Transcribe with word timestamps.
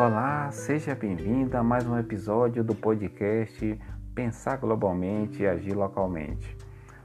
Olá, 0.00 0.50
seja 0.50 0.94
bem-vindo 0.94 1.54
a 1.58 1.62
mais 1.62 1.86
um 1.86 1.98
episódio 1.98 2.64
do 2.64 2.74
podcast 2.74 3.78
Pensar 4.14 4.56
Globalmente 4.56 5.42
e 5.42 5.46
Agir 5.46 5.76
Localmente. 5.76 6.56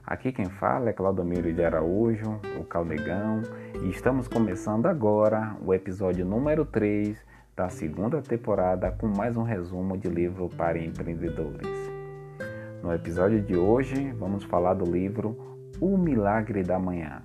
Aqui 0.08 0.32
quem 0.32 0.46
fala 0.46 0.92
é 0.92 0.94
Claudomiro 0.94 1.52
de 1.52 1.62
Araújo, 1.62 2.40
o 2.58 2.64
Caldegão, 2.64 3.42
e 3.84 3.90
estamos 3.90 4.30
começando 4.30 4.86
agora 4.86 5.58
o 5.62 5.74
episódio 5.74 6.26
número 6.26 6.64
3 6.64 7.22
da 7.54 7.68
segunda 7.68 8.22
temporada 8.22 8.90
com 8.92 9.08
mais 9.08 9.36
um 9.36 9.44
resumo 9.44 9.98
de 9.98 10.08
livro 10.08 10.48
para 10.48 10.80
empreendedores. 10.80 11.68
No 12.82 12.94
episódio 12.94 13.42
de 13.42 13.58
hoje, 13.58 14.14
vamos 14.14 14.46
falar 14.46 14.74
do 14.74 14.90
livro 14.90 15.60
O 15.82 15.98
Milagre 15.98 16.64
da 16.64 16.80
Manhã. 16.80 17.22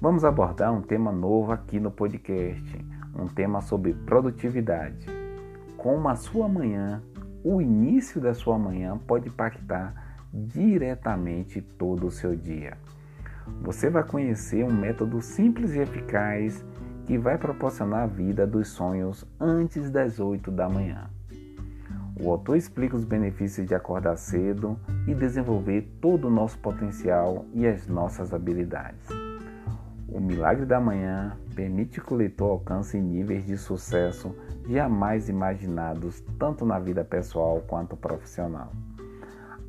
Vamos 0.00 0.24
abordar 0.24 0.72
um 0.72 0.82
tema 0.82 1.10
novo 1.10 1.50
aqui 1.50 1.80
no 1.80 1.90
podcast 1.90 2.97
um 3.14 3.26
tema 3.26 3.60
sobre 3.60 3.94
produtividade. 3.94 5.06
Como 5.76 6.08
a 6.08 6.14
sua 6.14 6.48
manhã, 6.48 7.02
o 7.44 7.60
início 7.60 8.20
da 8.20 8.34
sua 8.34 8.58
manhã 8.58 8.98
pode 8.98 9.28
impactar 9.28 10.18
diretamente 10.32 11.62
todo 11.62 12.06
o 12.06 12.10
seu 12.10 12.36
dia. 12.36 12.76
Você 13.62 13.88
vai 13.88 14.02
conhecer 14.02 14.64
um 14.64 14.72
método 14.72 15.20
simples 15.20 15.72
e 15.72 15.80
eficaz 15.80 16.64
que 17.04 17.16
vai 17.16 17.38
proporcionar 17.38 18.02
a 18.02 18.06
vida 18.06 18.46
dos 18.46 18.68
sonhos 18.68 19.24
antes 19.40 19.90
das 19.90 20.20
8 20.20 20.50
da 20.50 20.68
manhã. 20.68 21.08
O 22.20 22.30
autor 22.30 22.56
explica 22.56 22.96
os 22.96 23.04
benefícios 23.04 23.66
de 23.66 23.74
acordar 23.74 24.16
cedo 24.16 24.78
e 25.06 25.14
desenvolver 25.14 25.88
todo 26.00 26.26
o 26.26 26.30
nosso 26.30 26.58
potencial 26.58 27.46
e 27.54 27.66
as 27.66 27.86
nossas 27.86 28.34
habilidades. 28.34 29.08
O 30.08 30.20
milagre 30.20 30.66
da 30.66 30.80
manhã 30.80 31.36
permite 31.58 32.00
que 32.00 32.14
o 32.14 32.16
leitor 32.16 32.52
alcance 32.52 33.00
níveis 33.00 33.44
de 33.44 33.58
sucesso 33.58 34.32
jamais 34.68 35.28
imaginados, 35.28 36.22
tanto 36.38 36.64
na 36.64 36.78
vida 36.78 37.02
pessoal 37.02 37.64
quanto 37.66 37.96
profissional. 37.96 38.70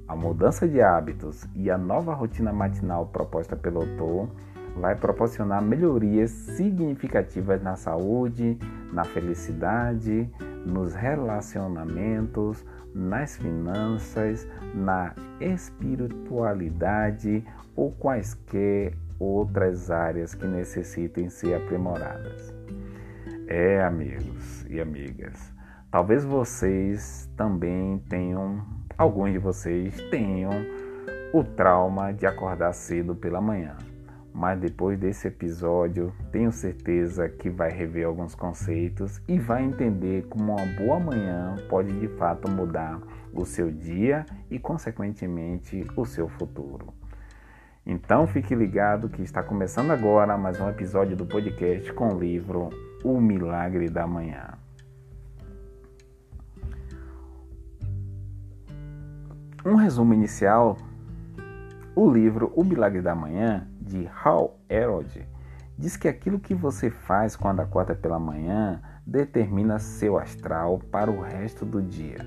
A 0.07 0.15
mudança 0.15 0.67
de 0.67 0.83
hábitos 0.83 1.47
e 1.55 1.71
a 1.71 1.79
nova 1.79 2.13
rotina 2.13 2.53
matinal 2.53 3.07
proposta 3.07 3.55
pelo 3.55 3.81
autor 3.81 4.29
vai 4.75 4.95
proporcionar 4.95 5.63
melhorias 5.63 6.29
significativas 6.29 7.59
na 7.63 7.75
saúde, 7.75 8.55
na 8.93 9.03
felicidade, 9.03 10.29
nos 10.63 10.93
relacionamentos, 10.93 12.63
nas 12.93 13.35
finanças, 13.35 14.47
na 14.75 15.15
espiritualidade 15.41 17.43
ou 17.75 17.91
quaisquer 17.93 18.93
outras 19.19 19.91
áreas 19.91 20.33
que 20.33 20.47
necessitem 20.47 21.29
ser 21.29 21.55
aprimoradas. 21.55 22.53
É, 23.47 23.83
amigos 23.83 24.65
e 24.69 24.79
amigas, 24.79 25.53
talvez 25.91 26.23
vocês 26.23 27.29
também 27.35 27.99
tenham, 28.07 28.63
alguns 28.97 29.31
de 29.31 29.39
vocês 29.39 29.99
tenham 30.09 30.51
o 31.33 31.43
trauma 31.43 32.11
de 32.11 32.25
acordar 32.25 32.73
cedo 32.73 33.15
pela 33.15 33.41
manhã. 33.41 33.75
Mas 34.33 34.59
depois 34.59 34.97
desse 34.97 35.27
episódio, 35.27 36.13
tenho 36.31 36.51
certeza 36.51 37.27
que 37.27 37.49
vai 37.49 37.71
rever 37.71 38.05
alguns 38.05 38.35
conceitos 38.35 39.21
e 39.27 39.39
vai 39.39 39.63
entender 39.63 40.27
como 40.29 40.53
uma 40.53 40.65
boa 40.77 40.99
manhã 40.99 41.55
pode 41.67 41.91
de 41.99 42.07
fato 42.09 42.49
mudar 42.49 43.01
o 43.33 43.43
seu 43.43 43.71
dia 43.71 44.25
e, 44.49 44.59
consequentemente, 44.59 45.85
o 45.95 46.05
seu 46.05 46.29
futuro. 46.29 46.98
Então 47.91 48.27
fique 48.27 48.53
ligado 48.53 49.09
que 49.09 49.23
está 49.23 49.41
começando 49.41 49.89
agora 49.89 50.37
mais 50.37 50.61
um 50.61 50.69
episódio 50.69 51.17
do 51.17 51.25
podcast 51.25 51.91
com 51.93 52.13
o 52.13 52.19
livro 52.19 52.69
O 53.03 53.19
Milagre 53.19 53.89
da 53.89 54.05
Manhã. 54.05 54.53
Um 59.65 59.73
resumo 59.73 60.13
inicial: 60.13 60.77
o 61.95 62.07
livro 62.07 62.53
O 62.55 62.63
Milagre 62.63 63.01
da 63.01 63.15
Manhã, 63.15 63.67
de 63.81 64.07
Hal 64.23 64.59
Elrod, 64.69 65.27
diz 65.75 65.97
que 65.97 66.07
aquilo 66.07 66.39
que 66.39 66.53
você 66.53 66.91
faz 66.91 67.35
quando 67.35 67.61
acorda 67.61 67.95
pela 67.95 68.19
manhã 68.19 68.79
determina 69.03 69.79
seu 69.79 70.19
astral 70.19 70.77
para 70.91 71.09
o 71.09 71.19
resto 71.19 71.65
do 71.65 71.81
dia. 71.81 72.23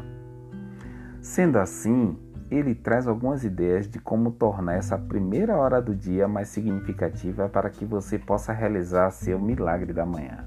Sendo 1.20 1.60
assim, 1.60 2.18
ele 2.52 2.74
traz 2.74 3.08
algumas 3.08 3.44
ideias 3.44 3.88
de 3.88 3.98
como 3.98 4.30
tornar 4.30 4.74
essa 4.74 4.98
primeira 4.98 5.56
hora 5.56 5.80
do 5.80 5.94
dia 5.94 6.28
mais 6.28 6.48
significativa 6.48 7.48
para 7.48 7.70
que 7.70 7.86
você 7.86 8.18
possa 8.18 8.52
realizar 8.52 9.10
seu 9.10 9.38
milagre 9.38 9.94
da 9.94 10.04
manhã. 10.04 10.46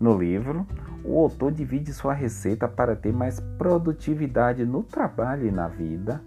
No 0.00 0.16
livro, 0.16 0.66
o 1.04 1.18
autor 1.18 1.52
divide 1.52 1.92
sua 1.92 2.14
receita 2.14 2.66
para 2.66 2.96
ter 2.96 3.12
mais 3.12 3.40
produtividade 3.58 4.64
no 4.64 4.82
trabalho 4.82 5.46
e 5.46 5.50
na 5.50 5.68
vida, 5.68 6.22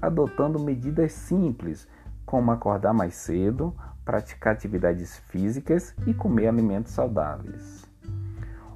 adotando 0.00 0.58
medidas 0.58 1.12
simples, 1.12 1.86
como 2.24 2.50
acordar 2.50 2.94
mais 2.94 3.14
cedo, 3.14 3.76
praticar 4.06 4.54
atividades 4.54 5.18
físicas 5.28 5.94
e 6.06 6.14
comer 6.14 6.48
alimentos 6.48 6.92
saudáveis. 6.92 7.84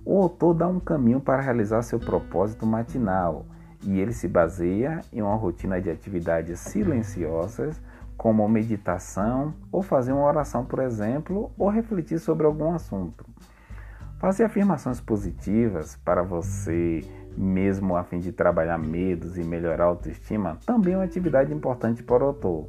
O 0.05 0.19
autor 0.21 0.53
dá 0.53 0.69
um 0.69 0.81
caminho 0.81 1.21
para 1.21 1.41
realizar 1.41 1.81
seu 1.83 1.99
propósito 1.99 2.67
matinal 2.67 3.47
e 3.83 3.99
ele 3.99 4.13
se 4.13 4.29
baseia 4.29 5.01
em 5.13 5.23
uma 5.23 5.35
rotina 5.37 5.81
de 5.81 5.91
atividades 5.91 6.61
silenciosas, 6.61 7.81
como 8.17 8.47
meditação 8.47 9.55
ou 9.73 9.83
fazer 9.83 10.13
uma 10.13 10.27
oração, 10.27 10.65
por 10.65 10.81
exemplo, 10.81 11.51
ou 11.57 11.71
refletir 11.71 12.19
sobre 12.19 12.47
algum 12.47 12.75
assunto. 12.75 13.25
Fazer 14.19 14.45
afirmações 14.45 15.01
positivas 15.01 15.97
para 16.05 16.23
você, 16.23 17.03
mesmo 17.35 17.97
a 17.97 18.05
fim 18.05 18.19
de 18.19 18.33
trabalhar 18.33 18.77
medos 18.77 19.39
e 19.39 19.43
melhorar 19.43 19.85
a 19.85 19.89
autoestima, 19.89 20.59
também 20.67 20.93
é 20.93 20.97
uma 20.99 21.05
atividade 21.05 21.55
importante 21.55 22.03
para 22.03 22.23
o 22.23 22.27
autor. 22.27 22.69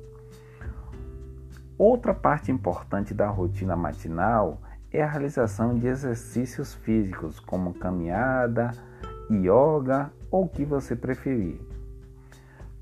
Outra 1.78 2.14
parte 2.14 2.50
importante 2.50 3.14
da 3.14 3.28
rotina 3.28 3.76
matinal 3.76 4.62
é 4.94 5.04
a 5.04 5.08
realização 5.08 5.78
de 5.78 5.88
exercícios 5.88 6.74
físicos, 6.74 7.40
como 7.42 7.74
caminhada, 7.74 8.72
yoga 9.34 10.12
ou 10.30 10.46
o 10.46 10.50
que 10.50 10.66
você 10.66 10.96
preferir. 10.96 11.59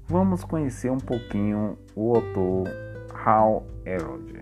Vamos 0.07 0.43
conhecer 0.43 0.91
um 0.91 0.97
pouquinho 0.97 1.77
o 1.95 2.15
autor 2.15 2.67
Hal 3.13 3.65
Elrod. 3.85 4.39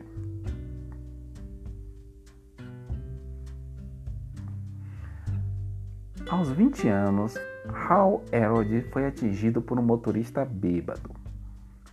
Aos 6.30 6.50
20 6.50 6.88
anos, 6.90 7.36
Hal 7.68 8.22
Elrod 8.32 8.82
foi 8.92 9.06
atingido 9.06 9.62
por 9.62 9.80
um 9.80 9.82
motorista 9.82 10.44
bêbado. 10.46 11.12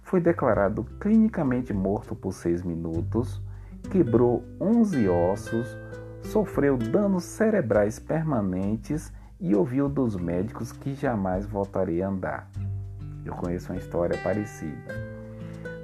Foi 0.02 0.20
declarado 0.20 0.84
clinicamente 1.00 1.72
morto 1.72 2.14
por 2.14 2.32
6 2.32 2.62
minutos, 2.62 3.40
quebrou 3.90 4.44
11 4.60 5.08
ossos, 5.08 5.76
sofreu 6.22 6.76
danos 6.76 7.24
cerebrais 7.24 7.98
permanentes 7.98 9.12
e 9.44 9.54
ouviu 9.54 9.90
dos 9.90 10.16
médicos 10.16 10.72
que 10.72 10.94
jamais 10.94 11.44
voltaria 11.44 12.06
a 12.06 12.08
andar. 12.08 12.50
Eu 13.26 13.34
conheço 13.34 13.70
uma 13.70 13.78
história 13.78 14.18
parecida. 14.22 14.94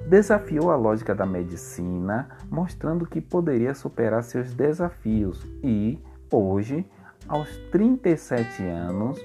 Desafiou 0.09 0.71
a 0.71 0.75
lógica 0.75 1.13
da 1.13 1.27
medicina, 1.27 2.27
mostrando 2.49 3.05
que 3.05 3.21
poderia 3.21 3.75
superar 3.75 4.23
seus 4.23 4.51
desafios 4.51 5.45
e, 5.63 5.99
hoje, 6.31 6.89
aos 7.27 7.55
37 7.71 8.63
anos, 8.63 9.23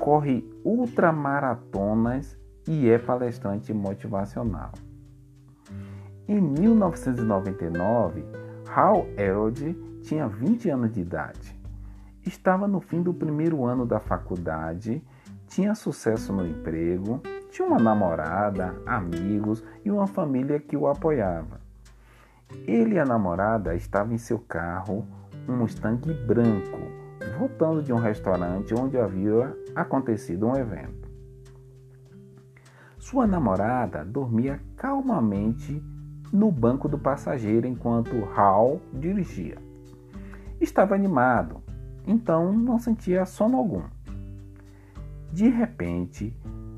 corre 0.00 0.50
ultramaratonas 0.64 2.38
e 2.66 2.88
é 2.88 2.98
palestrante 2.98 3.70
motivacional. 3.74 4.72
Em 6.26 6.40
1999, 6.40 8.24
Hal 8.74 9.06
Elrod 9.18 9.74
tinha 10.02 10.26
20 10.26 10.70
anos 10.70 10.90
de 10.90 11.00
idade. 11.02 11.55
Estava 12.26 12.66
no 12.66 12.80
fim 12.80 13.02
do 13.02 13.14
primeiro 13.14 13.64
ano 13.64 13.86
da 13.86 14.00
faculdade, 14.00 15.00
tinha 15.46 15.76
sucesso 15.76 16.32
no 16.32 16.44
emprego, 16.44 17.22
tinha 17.52 17.68
uma 17.68 17.78
namorada, 17.78 18.74
amigos 18.84 19.62
e 19.84 19.92
uma 19.92 20.08
família 20.08 20.58
que 20.58 20.76
o 20.76 20.88
apoiava. 20.88 21.60
Ele 22.66 22.96
e 22.96 22.98
a 22.98 23.04
namorada 23.04 23.76
estavam 23.76 24.12
em 24.12 24.18
seu 24.18 24.40
carro, 24.40 25.06
um 25.48 25.56
Mustang 25.56 26.12
branco, 26.26 26.78
voltando 27.38 27.80
de 27.80 27.92
um 27.92 27.98
restaurante 27.98 28.74
onde 28.74 28.98
havia 28.98 29.56
acontecido 29.72 30.48
um 30.48 30.56
evento. 30.56 31.08
Sua 32.98 33.24
namorada 33.24 34.04
dormia 34.04 34.60
calmamente 34.76 35.80
no 36.32 36.50
banco 36.50 36.88
do 36.88 36.98
passageiro 36.98 37.68
enquanto 37.68 38.24
Hal 38.36 38.80
dirigia. 38.92 39.58
Estava 40.60 40.96
animado, 40.96 41.62
então 42.06 42.52
não 42.52 42.78
sentia 42.78 43.26
sono 43.26 43.56
algum. 43.56 43.82
De 45.32 45.48
repente, 45.48 46.34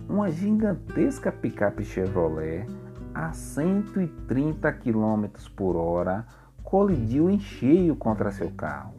uma 0.09 0.31
gigantesca 0.31 1.31
picape 1.31 1.85
Chevrolet 1.85 2.67
a 3.15 3.33
130 3.33 4.73
km 4.73 5.27
por 5.55 5.77
hora 5.77 6.27
colidiu 6.63 7.31
em 7.31 7.39
cheio 7.39 7.95
contra 7.95 8.31
seu 8.31 8.51
carro. 8.51 8.95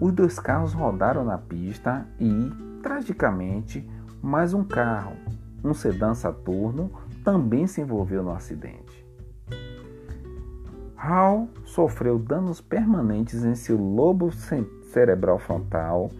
Os 0.00 0.12
dois 0.12 0.38
carros 0.38 0.72
rodaram 0.72 1.24
na 1.24 1.38
pista 1.38 2.06
e, 2.20 2.52
tragicamente, 2.82 3.88
mais 4.22 4.54
um 4.54 4.62
carro, 4.62 5.16
um 5.64 5.74
sedã 5.74 6.14
Saturno, 6.14 6.90
também 7.24 7.66
se 7.66 7.80
envolveu 7.80 8.22
no 8.22 8.30
acidente. 8.30 9.07
Hall 11.08 11.48
sofreu 11.64 12.18
danos 12.18 12.60
permanentes 12.60 13.42
em 13.42 13.54
seu 13.54 13.78
lobo 13.78 14.30
cerebral 14.30 15.38
frontal, 15.38 16.10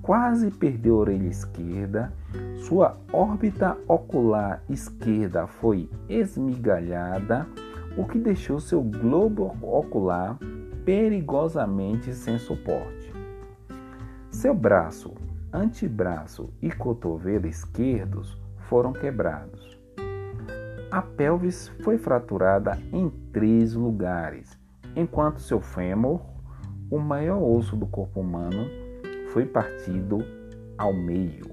quase 0.00 0.50
perdeu 0.50 0.96
a 0.96 1.00
orelha 1.00 1.28
esquerda, 1.28 2.10
sua 2.56 2.96
órbita 3.12 3.76
ocular 3.86 4.62
esquerda 4.70 5.46
foi 5.46 5.90
esmigalhada, 6.08 7.46
o 7.94 8.06
que 8.06 8.18
deixou 8.18 8.58
seu 8.58 8.82
globo 8.82 9.54
ocular 9.60 10.38
perigosamente 10.82 12.14
sem 12.14 12.38
suporte. 12.38 13.12
Seu 14.30 14.54
braço, 14.54 15.12
antebraço 15.52 16.48
e 16.62 16.70
cotovelo 16.72 17.46
esquerdos 17.46 18.38
foram 18.60 18.94
quebrados. 18.94 19.71
A 20.92 21.00
pelvis 21.00 21.68
foi 21.82 21.96
fraturada 21.96 22.78
em 22.92 23.08
três 23.32 23.72
lugares, 23.72 24.58
enquanto 24.94 25.40
seu 25.40 25.58
fêmur, 25.58 26.20
o 26.90 26.98
maior 26.98 27.42
osso 27.42 27.74
do 27.74 27.86
corpo 27.86 28.20
humano, 28.20 28.66
foi 29.32 29.46
partido 29.46 30.18
ao 30.76 30.92
meio. 30.92 31.46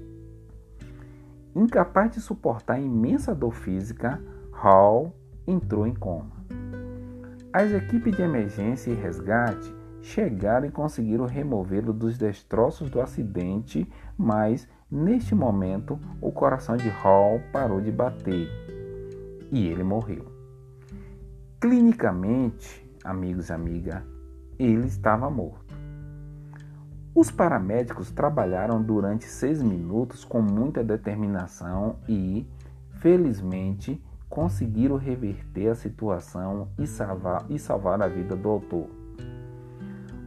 Incapaz 1.56 2.10
de 2.10 2.20
suportar 2.20 2.74
a 2.74 2.80
imensa 2.80 3.34
dor 3.34 3.54
física, 3.54 4.20
Hall 4.52 5.16
entrou 5.46 5.86
em 5.86 5.94
coma. 5.94 6.32
As 7.50 7.72
equipes 7.72 8.14
de 8.14 8.20
emergência 8.20 8.90
e 8.90 8.94
resgate 8.94 9.74
chegaram 10.02 10.66
e 10.66 10.70
conseguiram 10.70 11.24
removê-lo 11.24 11.94
dos 11.94 12.18
destroços 12.18 12.90
do 12.90 13.00
acidente, 13.00 13.90
mas 14.18 14.68
neste 14.90 15.34
momento 15.34 15.98
o 16.20 16.30
coração 16.30 16.76
de 16.76 16.90
Hall 16.90 17.40
parou 17.50 17.80
de 17.80 17.90
bater 17.90 18.69
e 19.50 19.66
ele 19.66 19.82
morreu. 19.82 20.26
Clinicamente, 21.60 22.88
amigos 23.04 23.48
e 23.48 23.52
amigas, 23.52 24.02
ele 24.58 24.86
estava 24.86 25.28
morto. 25.28 25.74
Os 27.14 27.30
paramédicos 27.30 28.10
trabalharam 28.10 28.80
durante 28.80 29.24
seis 29.24 29.60
minutos 29.62 30.24
com 30.24 30.40
muita 30.40 30.84
determinação 30.84 31.96
e, 32.08 32.46
felizmente, 33.00 34.02
conseguiram 34.28 34.96
reverter 34.96 35.68
a 35.68 35.74
situação 35.74 36.68
e 36.78 36.86
salvar, 36.86 37.44
e 37.50 37.58
salvar 37.58 38.00
a 38.00 38.06
vida 38.06 38.36
do 38.36 38.48
autor. 38.48 38.88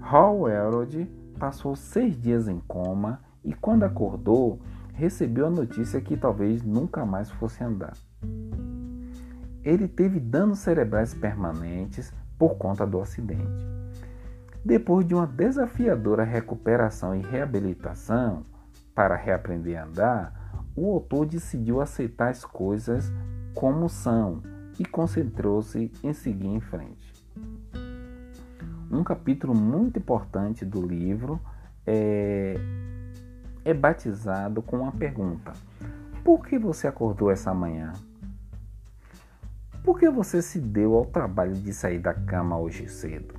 Hall 0.02 0.50
Elrod 0.50 1.10
passou 1.40 1.76
seis 1.76 2.20
dias 2.20 2.50
em 2.50 2.60
coma 2.68 3.22
e, 3.44 3.54
quando 3.54 3.84
acordou, 3.84 4.60
recebeu 4.94 5.48
a 5.48 5.50
notícia 5.50 6.02
que 6.02 6.18
talvez 6.18 6.62
nunca 6.62 7.06
mais 7.06 7.32
fosse 7.32 7.64
andar. 7.64 7.94
Ele 9.64 9.88
teve 9.88 10.20
danos 10.20 10.60
cerebrais 10.60 11.14
permanentes 11.14 12.14
por 12.38 12.56
conta 12.56 12.86
do 12.86 13.00
acidente. 13.00 13.66
Depois 14.64 15.06
de 15.06 15.14
uma 15.14 15.28
desafiadora 15.28 16.24
recuperação 16.24 17.16
e 17.16 17.22
reabilitação 17.22 18.46
para 18.96 19.16
reaprender 19.16 19.80
a 19.80 19.86
andar, 19.86 20.72
o 20.76 20.92
autor 20.92 21.26
decidiu 21.26 21.82
aceitar 21.82 22.30
as 22.30 22.44
coisas 22.44 23.12
como 23.54 23.88
são 23.88 24.42
e 24.80 24.86
concentrou-se 24.86 25.92
em 26.04 26.14
seguir 26.14 26.48
em 26.48 26.60
frente. 26.60 27.14
Um 28.90 29.04
capítulo 29.04 29.56
muito 29.56 30.00
importante 30.00 30.64
do 30.64 30.86
livro 30.86 31.40
é, 31.86 32.56
é 33.66 33.74
batizado 33.74 34.62
com 34.62 34.78
uma 34.78 34.92
pergunta: 34.92 35.54
Por 36.24 36.46
que 36.46 36.58
você 36.58 36.88
acordou 36.88 37.32
essa 37.32 37.54
manhã? 37.54 37.94
Por 39.84 40.00
que 40.00 40.10
você 40.10 40.42
se 40.42 40.62
deu 40.62 40.96
ao 40.96 41.06
trabalho 41.06 41.56
de 41.56 41.74
sair 41.74 42.00
da 42.00 42.14
cama 42.14 42.58
hoje 42.58 42.88
cedo? 42.88 43.36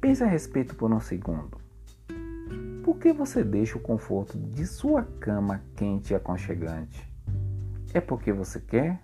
Pense 0.00 0.24
a 0.24 0.26
respeito 0.26 0.74
por 0.74 0.90
um 0.90 0.98
segundo. 0.98 1.60
Por 2.82 2.96
que 2.96 3.12
você 3.12 3.44
deixa 3.44 3.76
o 3.76 3.80
conforto 3.80 4.38
de 4.38 4.66
sua 4.66 5.02
cama 5.20 5.60
quente 5.76 6.12
e 6.12 6.16
aconchegante? 6.16 7.06
É 7.92 8.00
porque 8.00 8.32
você 8.32 8.58
quer? 8.60 8.98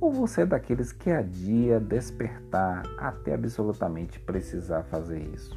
Ou 0.00 0.10
você 0.10 0.40
é 0.40 0.46
daqueles 0.46 0.90
que 0.90 1.08
adia 1.08 1.78
despertar 1.78 2.82
até 2.98 3.34
absolutamente 3.34 4.18
precisar 4.18 4.82
fazer 4.82 5.20
isso? 5.32 5.56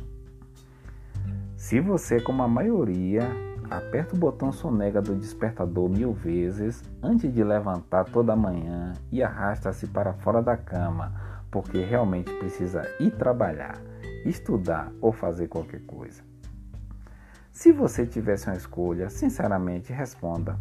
Se 1.57 1.79
você, 1.79 2.21
como 2.21 2.43
a 2.43 2.47
maioria, 2.47 3.27
aperta 3.69 4.15
o 4.15 4.17
botão 4.17 4.51
sonega 4.51 5.01
do 5.01 5.15
despertador 5.15 5.89
mil 5.89 6.13
vezes 6.13 6.83
antes 7.01 7.33
de 7.33 7.43
levantar 7.43 8.05
toda 8.05 8.35
manhã 8.35 8.93
e 9.11 9.21
arrasta-se 9.21 9.87
para 9.87 10.13
fora 10.13 10.41
da 10.41 10.55
cama 10.57 11.35
porque 11.55 11.81
realmente 11.81 12.29
precisa 12.33 12.83
ir 12.99 13.11
trabalhar, 13.11 13.79
estudar 14.25 14.91
ou 14.99 15.13
fazer 15.13 15.47
qualquer 15.47 15.81
coisa. 15.85 16.21
Se 17.49 17.71
você 17.71 18.05
tivesse 18.05 18.47
uma 18.47 18.57
escolha, 18.57 19.09
sinceramente 19.09 19.93
responda: 19.93 20.59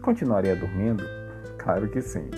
Continuaria 0.00 0.54
dormindo? 0.54 1.02
Claro 1.58 1.88
que 1.88 2.00
sim. 2.00 2.30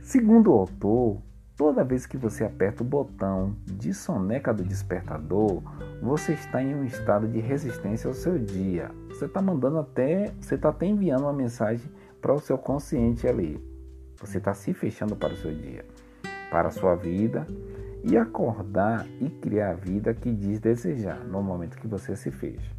Segundo 0.00 0.50
o 0.50 0.58
autor, 0.58 1.22
toda 1.58 1.82
vez 1.82 2.06
que 2.06 2.16
você 2.16 2.44
aperta 2.44 2.84
o 2.84 2.86
botão 2.86 3.56
de 3.66 3.92
soneca 3.92 4.54
do 4.54 4.62
despertador, 4.62 5.60
você 6.00 6.32
está 6.32 6.62
em 6.62 6.72
um 6.72 6.84
estado 6.84 7.26
de 7.26 7.40
resistência 7.40 8.06
ao 8.06 8.14
seu 8.14 8.38
dia. 8.38 8.92
Você 9.08 9.24
está 9.24 9.42
mandando 9.42 9.78
até, 9.78 10.32
você 10.40 10.54
está 10.54 10.68
até 10.68 10.86
enviando 10.86 11.22
uma 11.22 11.32
mensagem 11.32 11.90
para 12.22 12.32
o 12.32 12.38
seu 12.38 12.56
consciente 12.56 13.26
ali. 13.26 13.60
Você 14.20 14.38
está 14.38 14.54
se 14.54 14.72
fechando 14.72 15.16
para 15.16 15.34
o 15.34 15.36
seu 15.36 15.52
dia, 15.52 15.84
para 16.48 16.68
a 16.68 16.70
sua 16.70 16.94
vida 16.94 17.44
e 18.04 18.16
acordar 18.16 19.04
e 19.20 19.28
criar 19.28 19.72
a 19.72 19.74
vida 19.74 20.14
que 20.14 20.32
diz 20.32 20.60
desejar 20.60 21.24
no 21.24 21.42
momento 21.42 21.76
que 21.76 21.88
você 21.88 22.14
se 22.14 22.30
fecha. 22.30 22.70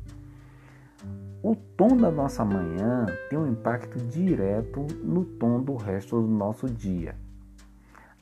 O 1.44 1.54
tom 1.54 1.98
da 1.98 2.10
nossa 2.10 2.46
manhã 2.46 3.06
tem 3.30 3.38
um 3.38 3.48
impacto 3.48 3.98
direto 4.06 4.88
no 5.04 5.26
tom 5.26 5.62
do 5.62 5.76
resto 5.76 6.22
do 6.22 6.28
nosso 6.28 6.70
dia. 6.70 7.16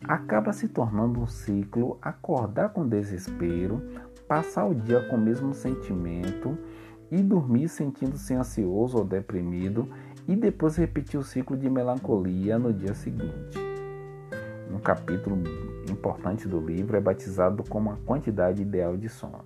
Acaba 0.04 0.54
se 0.54 0.68
tornando 0.68 1.20
um 1.20 1.28
ciclo 1.28 1.98
acordar 2.02 2.70
com 2.70 2.88
desespero, 2.88 3.82
passar 4.28 4.66
o 4.66 4.76
dia 4.76 5.02
com 5.10 5.16
o 5.16 5.20
mesmo 5.20 5.54
sentimento 5.54 6.58
e 7.10 7.22
dormir 7.24 7.68
sentindo-se 7.68 8.34
ansioso 8.34 8.98
ou 8.98 9.06
deprimido 9.06 9.90
e 10.28 10.36
depois 10.36 10.76
repetir 10.76 11.20
o 11.20 11.24
ciclo 11.24 11.58
de 11.58 11.70
melancolia 11.70 12.60
no 12.60 12.72
dia 12.72 12.94
seguinte. 12.94 13.58
Um 14.70 14.80
capítulo 14.80 15.38
importante 15.90 16.48
do 16.48 16.60
livro 16.60 16.96
é 16.96 17.02
batizado 17.02 17.64
como 17.64 17.92
a 17.92 17.98
quantidade 17.98 18.62
ideal 18.62 18.96
de 18.96 19.10
sono. 19.10 19.46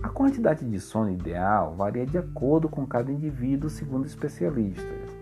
A 0.00 0.08
quantidade 0.10 0.64
de 0.64 0.78
sono 0.78 1.10
ideal 1.10 1.74
varia 1.74 2.06
de 2.06 2.16
acordo 2.16 2.68
com 2.68 2.86
cada 2.86 3.10
indivíduo, 3.10 3.68
segundo 3.68 4.06
especialistas. 4.06 5.18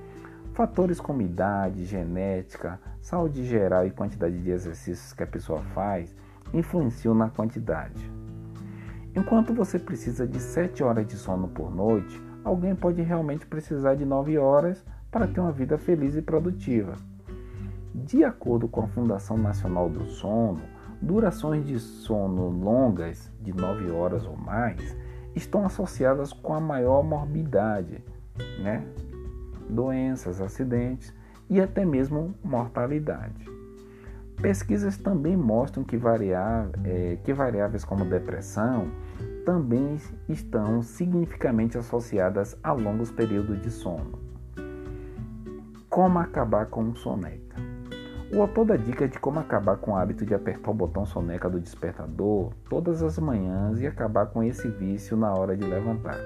Fatores 0.52 1.00
como 1.00 1.22
idade, 1.22 1.84
genética, 1.84 2.78
saúde 3.06 3.44
geral 3.44 3.86
e 3.86 3.92
quantidade 3.92 4.36
de 4.42 4.50
exercícios 4.50 5.12
que 5.12 5.22
a 5.22 5.26
pessoa 5.28 5.62
faz 5.72 6.12
influenciam 6.52 7.14
na 7.14 7.30
quantidade. 7.30 8.10
Enquanto 9.14 9.54
você 9.54 9.78
precisa 9.78 10.26
de 10.26 10.40
7 10.40 10.82
horas 10.82 11.06
de 11.06 11.14
sono 11.14 11.46
por 11.46 11.72
noite, 11.72 12.20
alguém 12.42 12.74
pode 12.74 13.00
realmente 13.02 13.46
precisar 13.46 13.94
de 13.94 14.04
9 14.04 14.36
horas 14.38 14.84
para 15.08 15.28
ter 15.28 15.38
uma 15.38 15.52
vida 15.52 15.78
feliz 15.78 16.16
e 16.16 16.20
produtiva. 16.20 16.94
De 17.94 18.24
acordo 18.24 18.66
com 18.66 18.80
a 18.80 18.88
Fundação 18.88 19.38
Nacional 19.38 19.88
do 19.88 20.04
Sono, 20.06 20.62
Durações 21.00 21.64
de 21.64 21.78
sono 21.78 22.48
longas, 22.48 23.30
de 23.40 23.54
9 23.54 23.88
horas 23.88 24.26
ou 24.26 24.36
mais, 24.36 24.96
estão 25.32 25.64
associadas 25.64 26.32
com 26.32 26.54
a 26.54 26.60
maior 26.60 27.04
morbidade, 27.04 28.02
né? 28.60 28.84
doenças, 29.70 30.40
acidentes 30.40 31.14
e 31.48 31.60
até 31.60 31.84
mesmo 31.84 32.34
mortalidade. 32.42 33.46
Pesquisas 34.40 34.98
também 34.98 35.36
mostram 35.36 35.82
que, 35.82 35.98
é, 36.84 37.16
que 37.24 37.32
variáveis 37.32 37.84
como 37.84 38.04
depressão 38.04 38.90
também 39.46 39.96
estão 40.28 40.82
significativamente 40.82 41.78
associadas 41.78 42.58
a 42.62 42.72
longos 42.72 43.10
períodos 43.10 43.60
de 43.62 43.70
sono. 43.70 44.18
Como 45.88 46.18
acabar 46.18 46.66
com 46.66 46.94
soneca? 46.94 47.56
O 48.34 48.40
autor 48.42 48.66
dá 48.66 48.76
dica 48.76 49.06
de 49.06 49.20
como 49.20 49.38
acabar 49.38 49.76
com 49.76 49.92
o 49.92 49.96
hábito 49.96 50.26
de 50.26 50.34
apertar 50.34 50.72
o 50.72 50.74
botão 50.74 51.06
soneca 51.06 51.48
do 51.48 51.60
despertador 51.60 52.52
todas 52.68 53.00
as 53.02 53.18
manhãs 53.20 53.80
e 53.80 53.86
acabar 53.86 54.26
com 54.26 54.42
esse 54.42 54.68
vício 54.68 55.16
na 55.16 55.32
hora 55.32 55.56
de 55.56 55.64
levantar. 55.64 56.18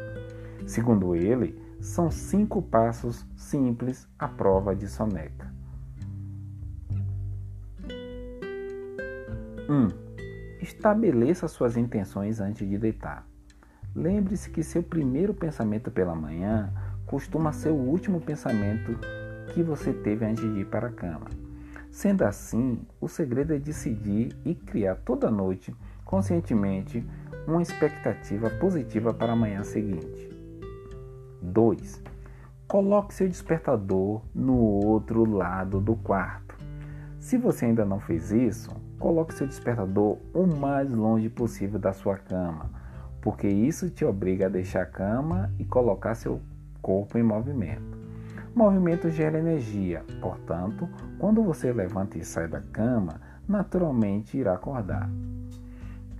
Segundo 0.66 1.14
ele, 1.14 1.59
são 1.80 2.10
cinco 2.10 2.60
passos 2.60 3.26
simples 3.34 4.06
à 4.18 4.28
prova 4.28 4.76
de 4.76 4.86
soneca. 4.86 5.50
1. 9.68 9.72
Um, 9.72 9.88
Estabeleça 10.60 11.48
suas 11.48 11.76
intenções 11.76 12.38
antes 12.38 12.68
de 12.68 12.76
deitar. 12.76 13.26
Lembre-se 13.94 14.50
que 14.50 14.62
seu 14.62 14.82
primeiro 14.82 15.32
pensamento 15.32 15.90
pela 15.90 16.14
manhã 16.14 16.72
costuma 17.06 17.52
ser 17.52 17.70
o 17.70 17.74
último 17.74 18.20
pensamento 18.20 18.96
que 19.54 19.62
você 19.62 19.92
teve 19.92 20.24
antes 20.24 20.44
de 20.44 20.60
ir 20.60 20.66
para 20.66 20.88
a 20.88 20.92
cama. 20.92 21.26
Sendo 21.90 22.22
assim, 22.22 22.86
o 23.00 23.08
segredo 23.08 23.54
é 23.54 23.58
decidir 23.58 24.36
e 24.44 24.54
criar 24.54 24.96
toda 24.96 25.30
noite, 25.30 25.74
conscientemente, 26.04 27.04
uma 27.48 27.62
expectativa 27.62 28.48
positiva 28.50 29.12
para 29.12 29.32
a 29.32 29.36
manhã 29.36 29.64
seguinte. 29.64 30.29
2. 31.42 32.02
Coloque 32.66 33.14
seu 33.14 33.28
despertador 33.28 34.22
no 34.34 34.56
outro 34.56 35.24
lado 35.24 35.80
do 35.80 35.96
quarto. 35.96 36.56
Se 37.18 37.36
você 37.36 37.66
ainda 37.66 37.84
não 37.84 38.00
fez 38.00 38.30
isso, 38.30 38.70
coloque 38.98 39.34
seu 39.34 39.46
despertador 39.46 40.18
o 40.32 40.46
mais 40.46 40.90
longe 40.90 41.28
possível 41.28 41.78
da 41.78 41.92
sua 41.92 42.16
cama, 42.16 42.70
porque 43.20 43.48
isso 43.48 43.90
te 43.90 44.04
obriga 44.04 44.46
a 44.46 44.48
deixar 44.48 44.82
a 44.82 44.86
cama 44.86 45.52
e 45.58 45.64
colocar 45.64 46.14
seu 46.14 46.40
corpo 46.80 47.18
em 47.18 47.22
movimento. 47.22 47.98
Movimento 48.54 49.10
gera 49.10 49.38
energia, 49.38 50.04
portanto, 50.20 50.88
quando 51.18 51.42
você 51.42 51.72
levanta 51.72 52.18
e 52.18 52.24
sai 52.24 52.48
da 52.48 52.60
cama, 52.60 53.20
naturalmente 53.46 54.38
irá 54.38 54.54
acordar. 54.54 55.08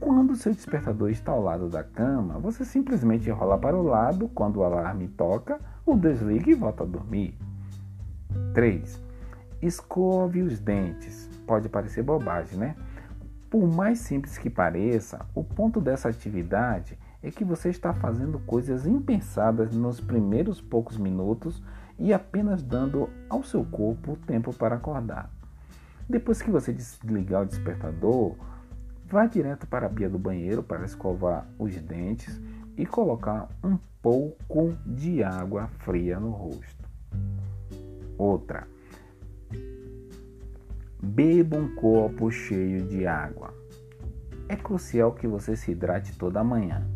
Quando 0.01 0.35
seu 0.35 0.55
despertador 0.55 1.11
está 1.11 1.31
ao 1.31 1.43
lado 1.43 1.69
da 1.69 1.85
cama, 1.85 2.39
você 2.39 2.65
simplesmente 2.65 3.31
rola 3.31 3.59
para 3.59 3.77
o 3.77 3.83
lado 3.83 4.31
quando 4.31 4.57
o 4.57 4.65
alarme 4.65 5.09
toca, 5.09 5.61
o 5.85 5.95
desliga 5.95 6.51
e 6.51 6.55
volta 6.55 6.85
a 6.85 6.87
dormir. 6.87 7.37
3. 8.55 8.99
Escove 9.61 10.41
os 10.41 10.59
dentes. 10.59 11.29
Pode 11.47 11.69
parecer 11.69 12.03
bobagem, 12.03 12.59
né? 12.59 12.77
Por 13.51 13.69
mais 13.69 13.99
simples 13.99 14.39
que 14.39 14.49
pareça, 14.49 15.27
o 15.35 15.45
ponto 15.45 15.83
dessa 15.83 16.09
atividade 16.09 16.99
é 17.23 17.31
que 17.31 17.45
você 17.45 17.69
está 17.69 17.93
fazendo 17.93 18.39
coisas 18.39 18.87
impensadas 18.87 19.77
nos 19.77 20.01
primeiros 20.01 20.63
poucos 20.63 20.97
minutos 20.97 21.63
e 21.99 22.15
apenas 22.15 22.63
dando 22.63 23.11
ao 23.29 23.43
seu 23.43 23.65
corpo 23.65 24.17
tempo 24.27 24.51
para 24.55 24.77
acordar. 24.77 25.31
Depois 26.09 26.41
que 26.41 26.51
você 26.51 26.73
desligar 26.73 27.43
o 27.43 27.47
despertador, 27.47 28.35
vá 29.11 29.27
direto 29.27 29.67
para 29.67 29.87
a 29.87 29.91
pia 29.91 30.09
do 30.09 30.19
banheiro 30.19 30.63
para 30.63 30.85
escovar 30.85 31.47
os 31.59 31.77
dentes 31.77 32.41
e 32.77 32.87
colocar 32.87 33.49
um 33.63 33.77
pouco 34.01 34.73
de 34.87 35.23
água 35.23 35.67
fria 35.81 36.21
no 36.21 36.31
rosto. 36.31 36.89
Outra. 38.17 38.69
Beba 41.03 41.57
um 41.57 41.75
copo 41.75 42.31
cheio 42.31 42.87
de 42.87 43.07
água. 43.07 43.53
É 44.49 44.55
crucial 44.55 45.13
que 45.13 45.27
você 45.27 45.57
se 45.57 45.73
hidrate 45.73 46.17
toda 46.17 46.45
manhã. 46.45 46.87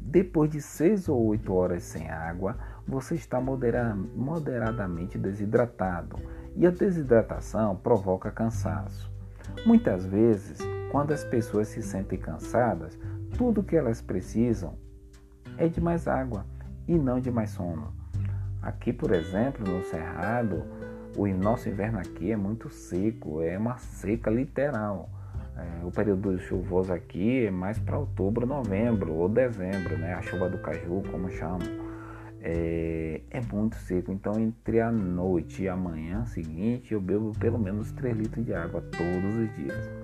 Depois 0.00 0.50
de 0.50 0.62
6 0.62 1.08
ou 1.08 1.26
8 1.26 1.52
horas 1.52 1.82
sem 1.82 2.08
água, 2.08 2.56
você 2.86 3.16
está 3.16 3.40
moderadamente 3.40 5.18
desidratado 5.18 6.16
e 6.54 6.66
a 6.66 6.70
desidratação 6.70 7.74
provoca 7.74 8.30
cansaço. 8.30 9.10
Muitas 9.66 10.06
vezes, 10.06 10.58
quando 10.94 11.10
as 11.10 11.24
pessoas 11.24 11.66
se 11.66 11.82
sentem 11.82 12.16
cansadas, 12.16 12.96
tudo 13.36 13.64
que 13.64 13.74
elas 13.74 14.00
precisam 14.00 14.78
é 15.58 15.66
de 15.66 15.80
mais 15.80 16.06
água 16.06 16.46
e 16.86 16.96
não 16.96 17.18
de 17.18 17.32
mais 17.32 17.50
sono. 17.50 17.92
Aqui, 18.62 18.92
por 18.92 19.10
exemplo, 19.10 19.68
no 19.68 19.82
Cerrado, 19.82 20.62
o 21.16 21.26
nosso 21.26 21.68
inverno 21.68 21.98
aqui 21.98 22.30
é 22.30 22.36
muito 22.36 22.70
seco, 22.70 23.42
é 23.42 23.58
uma 23.58 23.76
seca 23.76 24.30
literal. 24.30 25.10
É, 25.56 25.84
o 25.84 25.90
período 25.90 26.38
chuvoso 26.38 26.92
aqui 26.92 27.46
é 27.46 27.50
mais 27.50 27.76
para 27.76 27.98
outubro, 27.98 28.46
novembro 28.46 29.14
ou 29.14 29.28
dezembro, 29.28 29.98
né? 29.98 30.14
A 30.14 30.22
chuva 30.22 30.48
do 30.48 30.58
caju, 30.58 31.02
como 31.10 31.28
chamam. 31.28 31.58
É, 32.40 33.20
é, 33.32 33.40
muito 33.52 33.74
seco, 33.78 34.12
então 34.12 34.38
entre 34.38 34.80
a 34.80 34.92
noite 34.92 35.64
e 35.64 35.68
a 35.68 35.74
manhã 35.74 36.24
seguinte 36.26 36.94
eu 36.94 37.00
bebo 37.00 37.32
pelo 37.36 37.58
menos 37.58 37.90
3 37.90 38.16
litros 38.16 38.46
de 38.46 38.54
água 38.54 38.80
todos 38.80 39.34
os 39.34 39.56
dias. 39.56 40.03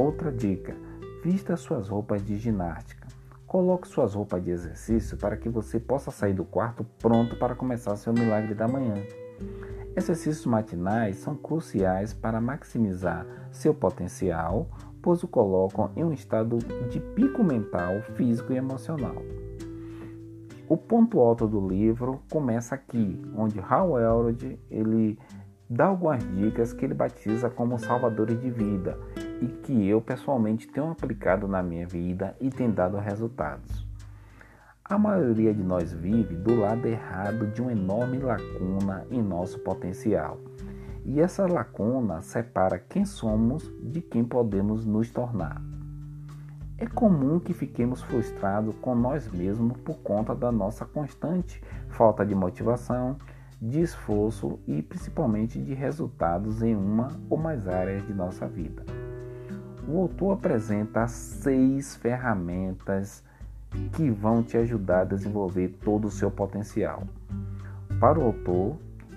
Outra 0.00 0.32
dica: 0.32 0.74
vista 1.22 1.58
suas 1.58 1.90
roupas 1.90 2.24
de 2.24 2.38
ginástica. 2.38 3.06
Coloque 3.46 3.86
suas 3.86 4.14
roupas 4.14 4.42
de 4.42 4.50
exercício 4.50 5.18
para 5.18 5.36
que 5.36 5.46
você 5.46 5.78
possa 5.78 6.10
sair 6.10 6.32
do 6.32 6.42
quarto 6.42 6.86
pronto 6.98 7.36
para 7.36 7.54
começar 7.54 7.94
seu 7.96 8.10
milagre 8.10 8.54
da 8.54 8.66
manhã. 8.66 8.94
Exercícios 9.94 10.46
matinais 10.46 11.18
são 11.18 11.36
cruciais 11.36 12.14
para 12.14 12.40
maximizar 12.40 13.26
seu 13.52 13.74
potencial, 13.74 14.70
pois 15.02 15.22
o 15.22 15.28
colocam 15.28 15.90
em 15.94 16.02
um 16.02 16.14
estado 16.14 16.56
de 16.88 16.98
pico 16.98 17.44
mental, 17.44 18.00
físico 18.14 18.54
e 18.54 18.56
emocional. 18.56 19.16
O 20.66 20.78
ponto 20.78 21.20
alto 21.20 21.46
do 21.46 21.68
livro 21.68 22.22
começa 22.32 22.74
aqui, 22.74 23.20
onde 23.36 23.60
Hal 23.60 24.00
Elrod 24.00 24.58
ele 24.70 25.18
dá 25.68 25.88
algumas 25.88 26.26
dicas 26.34 26.72
que 26.72 26.86
ele 26.86 26.94
batiza 26.94 27.50
como 27.50 27.78
salvadores 27.78 28.40
de 28.40 28.50
vida 28.50 28.98
e 29.40 29.46
que 29.46 29.88
eu 29.88 30.00
pessoalmente 30.00 30.68
tenho 30.68 30.90
aplicado 30.90 31.48
na 31.48 31.62
minha 31.62 31.86
vida 31.86 32.36
e 32.40 32.50
tem 32.50 32.70
dado 32.70 32.98
resultados. 32.98 33.86
A 34.84 34.98
maioria 34.98 35.54
de 35.54 35.62
nós 35.62 35.92
vive 35.92 36.34
do 36.34 36.56
lado 36.56 36.84
errado 36.86 37.46
de 37.46 37.62
uma 37.62 37.70
enorme 37.70 38.18
lacuna 38.18 39.06
em 39.10 39.22
nosso 39.22 39.60
potencial. 39.60 40.38
E 41.04 41.20
essa 41.20 41.46
lacuna 41.46 42.20
separa 42.20 42.78
quem 42.78 43.04
somos 43.04 43.72
de 43.82 44.00
quem 44.00 44.24
podemos 44.24 44.84
nos 44.84 45.08
tornar. 45.10 45.62
É 46.76 46.86
comum 46.86 47.38
que 47.38 47.54
fiquemos 47.54 48.02
frustrados 48.02 48.74
com 48.80 48.94
nós 48.94 49.30
mesmos 49.30 49.76
por 49.78 49.98
conta 49.98 50.34
da 50.34 50.50
nossa 50.50 50.84
constante 50.84 51.62
falta 51.90 52.24
de 52.24 52.34
motivação, 52.34 53.16
de 53.60 53.82
esforço 53.82 54.58
e 54.66 54.82
principalmente 54.82 55.60
de 55.60 55.74
resultados 55.74 56.62
em 56.62 56.74
uma 56.74 57.08
ou 57.28 57.36
mais 57.36 57.68
áreas 57.68 58.06
de 58.06 58.14
nossa 58.14 58.48
vida. 58.48 58.99
O 59.92 60.02
autor 60.02 60.34
apresenta 60.34 61.08
seis 61.08 61.96
ferramentas 61.96 63.24
que 63.92 64.08
vão 64.08 64.40
te 64.40 64.56
ajudar 64.56 65.00
a 65.00 65.04
desenvolver 65.04 65.80
todo 65.82 66.06
o 66.06 66.10
seu 66.12 66.30
potencial. 66.30 67.02
Para 67.98 68.20
o 68.20 68.22
autor, 68.22 68.76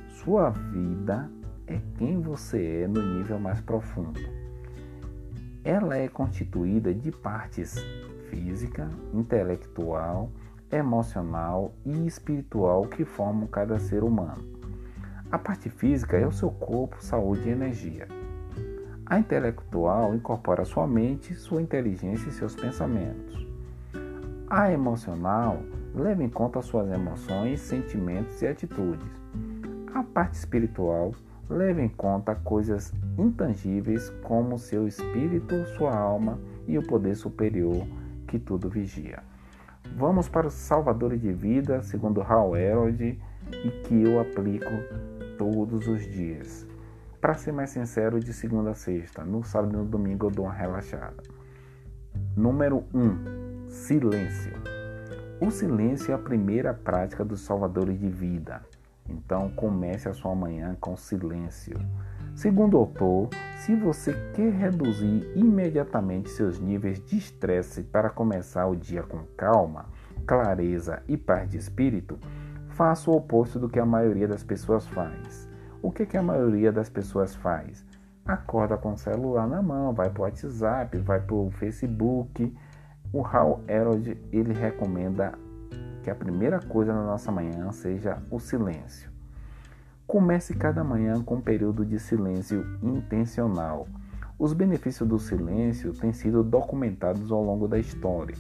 sua 0.10 0.50
vida 0.50 1.30
é 1.68 1.80
quem 1.96 2.20
você 2.20 2.86
é 2.86 2.88
no 2.88 3.04
nível 3.04 3.38
mais 3.40 3.62
profundo. 3.62 4.20
Ela 5.64 5.96
é 5.96 6.08
constituída 6.08 6.92
de 6.92 7.12
partes 7.12 7.76
física, 8.32 8.90
intelectual, 9.14 10.32
emocional 10.72 11.72
e 11.86 12.08
espiritual 12.08 12.88
que 12.88 13.06
formam 13.06 13.46
cada 13.46 13.78
ser 13.78 14.04
humano. 14.04 14.44
A 15.32 15.38
parte 15.38 15.70
física 15.70 16.18
é 16.18 16.26
o 16.26 16.32
seu 16.32 16.50
corpo, 16.50 16.98
saúde 17.00 17.48
e 17.48 17.52
energia. 17.52 18.23
A 19.06 19.20
intelectual 19.20 20.16
incorpora 20.16 20.64
sua 20.64 20.88
mente, 20.88 21.36
sua 21.36 21.62
inteligência 21.62 22.30
e 22.30 22.32
seus 22.32 22.56
pensamentos. 22.56 23.46
A 24.50 24.72
emocional 24.72 25.60
leva 25.94 26.24
em 26.24 26.30
conta 26.30 26.62
suas 26.62 26.90
emoções, 26.90 27.60
sentimentos 27.60 28.42
e 28.42 28.48
atitudes. 28.48 29.12
A 29.94 30.04
parte 30.04 30.36
espiritual 30.36 31.12
leva 31.50 31.82
em 31.82 31.90
conta 31.90 32.34
coisas 32.34 32.94
intangíveis 33.18 34.10
como 34.24 34.58
seu 34.58 34.88
espírito, 34.88 35.66
sua 35.78 35.96
alma 35.96 36.40
e 36.66 36.78
o 36.78 36.88
poder 36.88 37.16
superior 37.16 37.86
que 38.28 38.40
tudo 38.40 38.70
vigia. 38.70 39.22
Vamos 39.98 40.30
para 40.30 40.48
os 40.48 40.54
salvadores 40.54 41.22
de 41.22 41.32
vida, 41.34 41.84
segundo 41.84 42.22
Hal 42.22 42.56
Elrod, 42.56 43.02
e 43.02 43.70
que 43.84 44.04
eu 44.04 44.22
aplico 44.22 44.72
todos 45.38 45.88
os 45.88 46.02
dias. 46.10 46.73
Para 47.24 47.36
ser 47.36 47.54
mais 47.54 47.70
sincero, 47.70 48.20
de 48.20 48.34
segunda 48.34 48.72
a 48.72 48.76
sexta, 48.76 49.24
no 49.24 49.46
sábado 49.46 49.76
e 49.76 49.78
no 49.78 49.86
domingo 49.86 50.26
eu 50.26 50.30
dou 50.30 50.44
uma 50.44 50.54
relaxada. 50.54 51.24
Número 52.36 52.84
1. 52.94 53.00
Um, 53.00 53.70
Silêncio. 53.70 54.52
O 55.40 55.50
silêncio 55.50 56.12
é 56.12 56.16
a 56.16 56.18
primeira 56.18 56.74
prática 56.74 57.24
dos 57.24 57.40
salvadores 57.40 57.98
de 57.98 58.10
vida. 58.10 58.62
Então 59.08 59.50
comece 59.52 60.10
a 60.10 60.14
sua 60.14 60.36
manhã 60.36 60.76
com 60.82 60.98
silêncio. 60.98 61.80
Segundo 62.36 62.74
o 62.74 62.80
autor, 62.80 63.30
se 63.56 63.74
você 63.74 64.12
quer 64.34 64.52
reduzir 64.52 65.32
imediatamente 65.34 66.30
seus 66.30 66.60
níveis 66.60 67.00
de 67.00 67.16
estresse 67.16 67.84
para 67.84 68.10
começar 68.10 68.66
o 68.66 68.76
dia 68.76 69.02
com 69.02 69.24
calma, 69.38 69.86
clareza 70.28 71.02
e 71.08 71.16
paz 71.16 71.50
de 71.50 71.58
espírito, 71.58 72.20
faça 72.72 73.10
o 73.10 73.16
oposto 73.16 73.58
do 73.58 73.70
que 73.70 73.80
a 73.80 73.86
maioria 73.86 74.28
das 74.28 74.44
pessoas 74.44 74.86
faz. 74.88 75.53
O 75.84 75.92
que, 75.92 76.06
que 76.06 76.16
a 76.16 76.24
maioria 76.24 76.72
das 76.72 76.88
pessoas 76.88 77.36
faz? 77.36 77.86
Acorda 78.26 78.78
com 78.78 78.94
o 78.94 78.98
celular 78.98 79.46
na 79.46 79.62
mão, 79.62 79.94
vai 79.94 80.10
para 80.10 80.22
o 80.22 80.24
WhatsApp, 80.24 80.98
vai 81.00 81.20
para 81.20 81.36
o 81.36 81.52
Facebook, 81.52 82.56
o 83.12 83.22
Hal 83.22 83.60
Elrod 83.68 84.18
ele 84.32 84.54
recomenda 84.54 85.34
que 86.02 86.10
a 86.10 86.16
primeira 86.16 86.62
coisa 86.62 86.94
na 86.94 87.04
nossa 87.04 87.34
manhã 87.34 87.70
seja 87.74 88.18
o 88.32 88.40
silêncio. 88.40 89.12
Comece 90.08 90.56
cada 90.56 90.86
manhã 90.86 91.22
com 91.22 91.36
um 91.36 91.42
período 91.42 91.86
de 91.86 92.00
silêncio 92.00 92.66
intencional. 92.82 93.86
Os 94.40 94.54
benefícios 94.54 95.08
do 95.08 95.20
silêncio 95.20 95.92
têm 95.92 96.14
sido 96.14 96.46
documentados 96.46 97.30
ao 97.30 97.44
longo 97.44 97.68
da 97.68 97.78
história. 97.78 98.38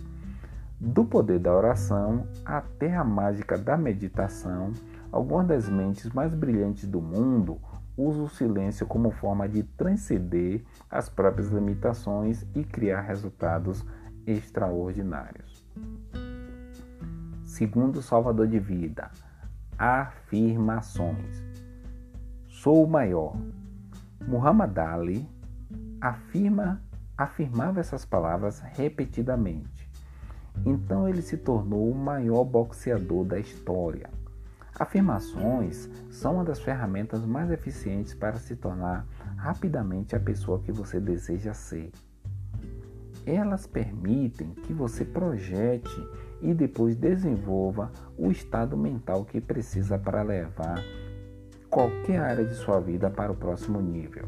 Do 0.79 1.03
poder 1.03 1.39
da 1.39 1.53
oração 1.53 2.25
até 2.45 2.95
a 2.95 3.03
mágica 3.03 3.57
da 3.57 3.75
meditação, 3.75 4.71
algumas 5.13 5.47
das 5.47 5.69
mentes 5.69 6.11
mais 6.11 6.33
brilhantes 6.33 6.87
do 6.87 6.99
mundo 6.99 7.61
usam 7.95 8.23
o 8.23 8.29
silêncio 8.29 8.87
como 8.87 9.11
forma 9.11 9.47
de 9.47 9.61
transcender 9.61 10.63
as 10.89 11.07
próprias 11.07 11.49
limitações 11.49 12.43
e 12.55 12.63
criar 12.63 13.01
resultados 13.01 13.85
extraordinários. 14.25 15.63
Segundo 17.43 18.01
Salvador 18.01 18.47
de 18.47 18.57
Vida, 18.57 19.11
afirmações. 19.77 21.43
Sou 22.47 22.83
o 22.83 22.89
maior. 22.89 23.37
Muhammad 24.27 24.75
Ali 24.79 25.29
afirma, 26.01 26.81
afirmava 27.15 27.79
essas 27.79 28.03
palavras 28.03 28.59
repetidamente. 28.61 29.87
Então 30.65 31.07
ele 31.07 31.21
se 31.21 31.37
tornou 31.37 31.91
o 31.91 31.95
maior 31.95 32.43
boxeador 32.43 33.25
da 33.25 33.37
história. 33.37 34.09
Afirmações 34.77 35.89
são 36.09 36.35
uma 36.35 36.43
das 36.43 36.59
ferramentas 36.59 37.23
mais 37.25 37.51
eficientes 37.51 38.13
para 38.13 38.37
se 38.37 38.55
tornar 38.55 39.05
rapidamente 39.37 40.15
a 40.15 40.19
pessoa 40.19 40.59
que 40.59 40.71
você 40.71 40.99
deseja 40.99 41.53
ser. 41.53 41.91
Elas 43.25 43.67
permitem 43.67 44.49
que 44.63 44.73
você 44.73 45.05
projete 45.05 46.07
e 46.41 46.53
depois 46.53 46.95
desenvolva 46.95 47.91
o 48.17 48.31
estado 48.31 48.75
mental 48.75 49.23
que 49.23 49.39
precisa 49.39 49.97
para 49.97 50.23
levar 50.23 50.83
qualquer 51.69 52.19
área 52.19 52.43
de 52.43 52.55
sua 52.55 52.79
vida 52.79 53.09
para 53.09 53.31
o 53.31 53.35
próximo 53.35 53.79
nível. 53.79 54.27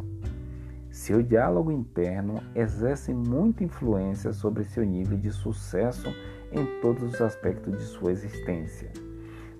Seu 0.90 1.22
diálogo 1.22 1.72
interno 1.72 2.42
exerce 2.56 3.14
muita 3.14 3.66
influência 3.66 4.32
sobre 4.32 4.64
seu 4.64 4.86
nível 4.86 5.18
de 5.18 5.30
sucesso 5.30 6.08
em 6.52 6.80
todos 6.80 7.04
os 7.04 7.22
aspectos 7.22 7.78
de 7.78 7.84
sua 7.84 8.14
existência: 8.14 8.92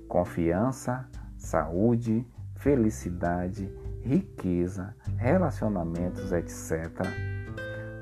confiança, 0.08 1.08
saúde, 1.38 2.26
felicidade, 2.56 3.70
riqueza, 4.02 4.96
relacionamentos, 5.18 6.32
etc. 6.32 6.90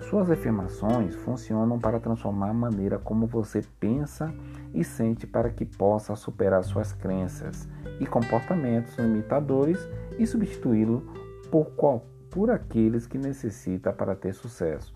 Suas 0.09 0.29
afirmações 0.29 1.15
funcionam 1.15 1.79
para 1.79 1.99
transformar 1.99 2.49
a 2.49 2.53
maneira 2.53 2.99
como 2.99 3.25
você 3.25 3.61
pensa 3.79 4.33
e 4.73 4.83
sente 4.83 5.25
para 5.25 5.49
que 5.49 5.65
possa 5.65 6.15
superar 6.15 6.63
suas 6.63 6.93
crenças 6.93 7.67
e 7.99 8.05
comportamentos 8.05 8.97
limitadores 8.97 9.79
e 10.19 10.27
substituí-lo 10.27 11.01
por 11.49 11.71
qualquer 11.71 12.13
por 12.33 12.49
aqueles 12.49 13.05
que 13.05 13.17
necessita 13.17 13.93
para 13.93 14.15
ter 14.15 14.33
sucesso. 14.33 14.93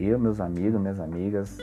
Eu, 0.00 0.18
meus 0.18 0.40
amigos, 0.40 0.80
minhas 0.80 0.98
amigas, 0.98 1.58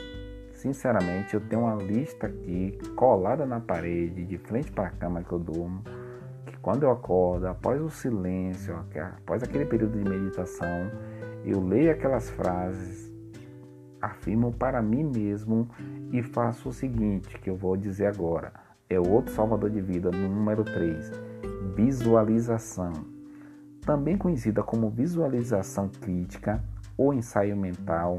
sinceramente, 0.64 1.34
eu 1.34 1.42
tenho 1.42 1.62
uma 1.62 1.74
lista 1.74 2.26
aqui 2.26 2.78
colada 2.96 3.44
na 3.44 3.60
parede, 3.60 4.24
de 4.24 4.38
frente 4.38 4.72
para 4.72 4.86
a 4.86 4.90
cama 4.90 5.22
que 5.22 5.30
eu 5.30 5.38
durmo, 5.38 5.82
que 6.46 6.56
quando 6.56 6.84
eu 6.84 6.90
acordo, 6.90 7.46
após 7.46 7.82
o 7.82 7.90
silêncio, 7.90 8.74
após 9.18 9.42
aquele 9.42 9.66
período 9.66 10.02
de 10.02 10.08
meditação, 10.08 10.90
eu 11.44 11.60
leio 11.60 11.90
aquelas 11.90 12.30
frases, 12.30 13.12
afirmo 14.00 14.54
para 14.54 14.80
mim 14.80 15.04
mesmo 15.04 15.68
e 16.10 16.22
faço 16.22 16.70
o 16.70 16.72
seguinte, 16.72 17.38
que 17.38 17.50
eu 17.50 17.56
vou 17.56 17.76
dizer 17.76 18.06
agora. 18.06 18.50
É 18.88 18.98
o 18.98 19.06
outro 19.06 19.34
salvador 19.34 19.68
de 19.68 19.82
vida, 19.82 20.10
número 20.10 20.64
3, 20.64 21.12
visualização 21.76 22.92
também 23.84 24.16
conhecida 24.16 24.62
como 24.62 24.88
visualização 24.88 25.90
crítica 25.90 26.64
ou 26.96 27.12
ensaio 27.12 27.54
mental, 27.54 28.18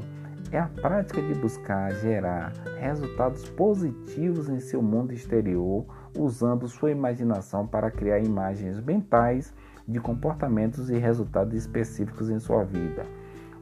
é 0.51 0.59
a 0.59 0.67
prática 0.67 1.21
de 1.21 1.33
buscar 1.35 1.91
gerar 1.95 2.53
resultados 2.79 3.47
positivos 3.49 4.49
em 4.49 4.59
seu 4.59 4.81
mundo 4.81 5.13
exterior 5.13 5.85
usando 6.17 6.67
sua 6.67 6.91
imaginação 6.91 7.67
para 7.67 7.91
criar 7.91 8.19
imagens 8.19 8.79
mentais 8.79 9.53
de 9.87 9.99
comportamentos 9.99 10.89
e 10.89 10.97
resultados 10.97 11.53
específicos 11.53 12.29
em 12.29 12.39
sua 12.39 12.63
vida. 12.63 13.05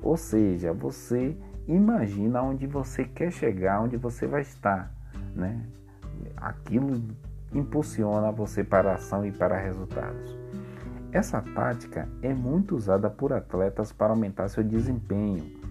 Ou 0.02 0.18
seja, 0.18 0.74
você 0.74 1.36
imagina 1.68 2.42
onde 2.42 2.68
você 2.68 3.06
quer 3.06 3.32
chegar, 3.32 3.82
onde 3.82 3.98
você 3.98 4.28
vai 4.28 4.42
estar, 4.42 4.92
né? 5.36 5.62
Aquilo 6.38 7.02
impulsiona 7.54 8.32
você 8.32 8.64
para 8.64 8.92
a 8.92 8.96
ação 8.96 9.26
e 9.26 9.32
para 9.32 9.58
resultados. 9.58 10.38
Essa 11.12 11.42
tática 11.42 12.10
é 12.22 12.34
muito 12.34 12.76
usada 12.76 13.10
por 13.10 13.32
atletas 13.34 13.92
para 13.92 14.12
aumentar 14.12 14.48
seu 14.48 14.64
desempenho. 14.64 15.63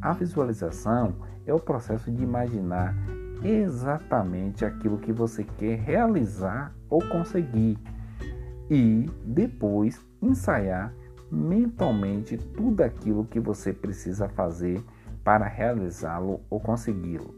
A 0.00 0.12
visualização 0.12 1.14
é 1.44 1.52
o 1.52 1.58
processo 1.58 2.10
de 2.10 2.22
imaginar 2.22 2.94
exatamente 3.42 4.64
aquilo 4.64 4.98
que 4.98 5.12
você 5.12 5.44
quer 5.44 5.78
realizar 5.78 6.72
ou 6.88 7.00
conseguir 7.08 7.78
e 8.70 9.10
depois 9.24 10.00
ensaiar 10.22 10.92
mentalmente 11.30 12.36
tudo 12.36 12.82
aquilo 12.82 13.24
que 13.24 13.40
você 13.40 13.72
precisa 13.72 14.28
fazer 14.28 14.82
para 15.24 15.46
realizá-lo 15.46 16.40
ou 16.48 16.60
consegui-lo. 16.60 17.34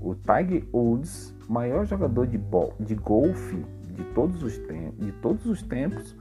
O 0.00 0.14
Tiger 0.14 0.64
Woods, 0.72 1.34
maior 1.48 1.84
jogador 1.84 2.26
de, 2.26 2.40
de 2.80 2.94
golfe 2.94 3.64
de 3.94 4.04
todos 4.14 4.42
os, 4.42 4.54
de 4.98 5.12
todos 5.20 5.46
os 5.46 5.62
tempos, 5.62 6.16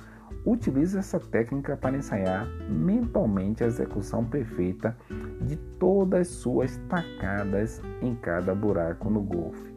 Utilize 0.45 0.97
essa 0.97 1.19
técnica 1.19 1.77
para 1.77 1.95
ensaiar 1.95 2.47
mentalmente 2.67 3.63
a 3.63 3.67
execução 3.67 4.25
perfeita 4.25 4.97
de 5.41 5.55
todas 5.55 6.27
suas 6.29 6.77
tacadas 6.89 7.81
em 8.01 8.15
cada 8.15 8.55
buraco 8.55 9.09
no 9.09 9.21
golfe. 9.21 9.71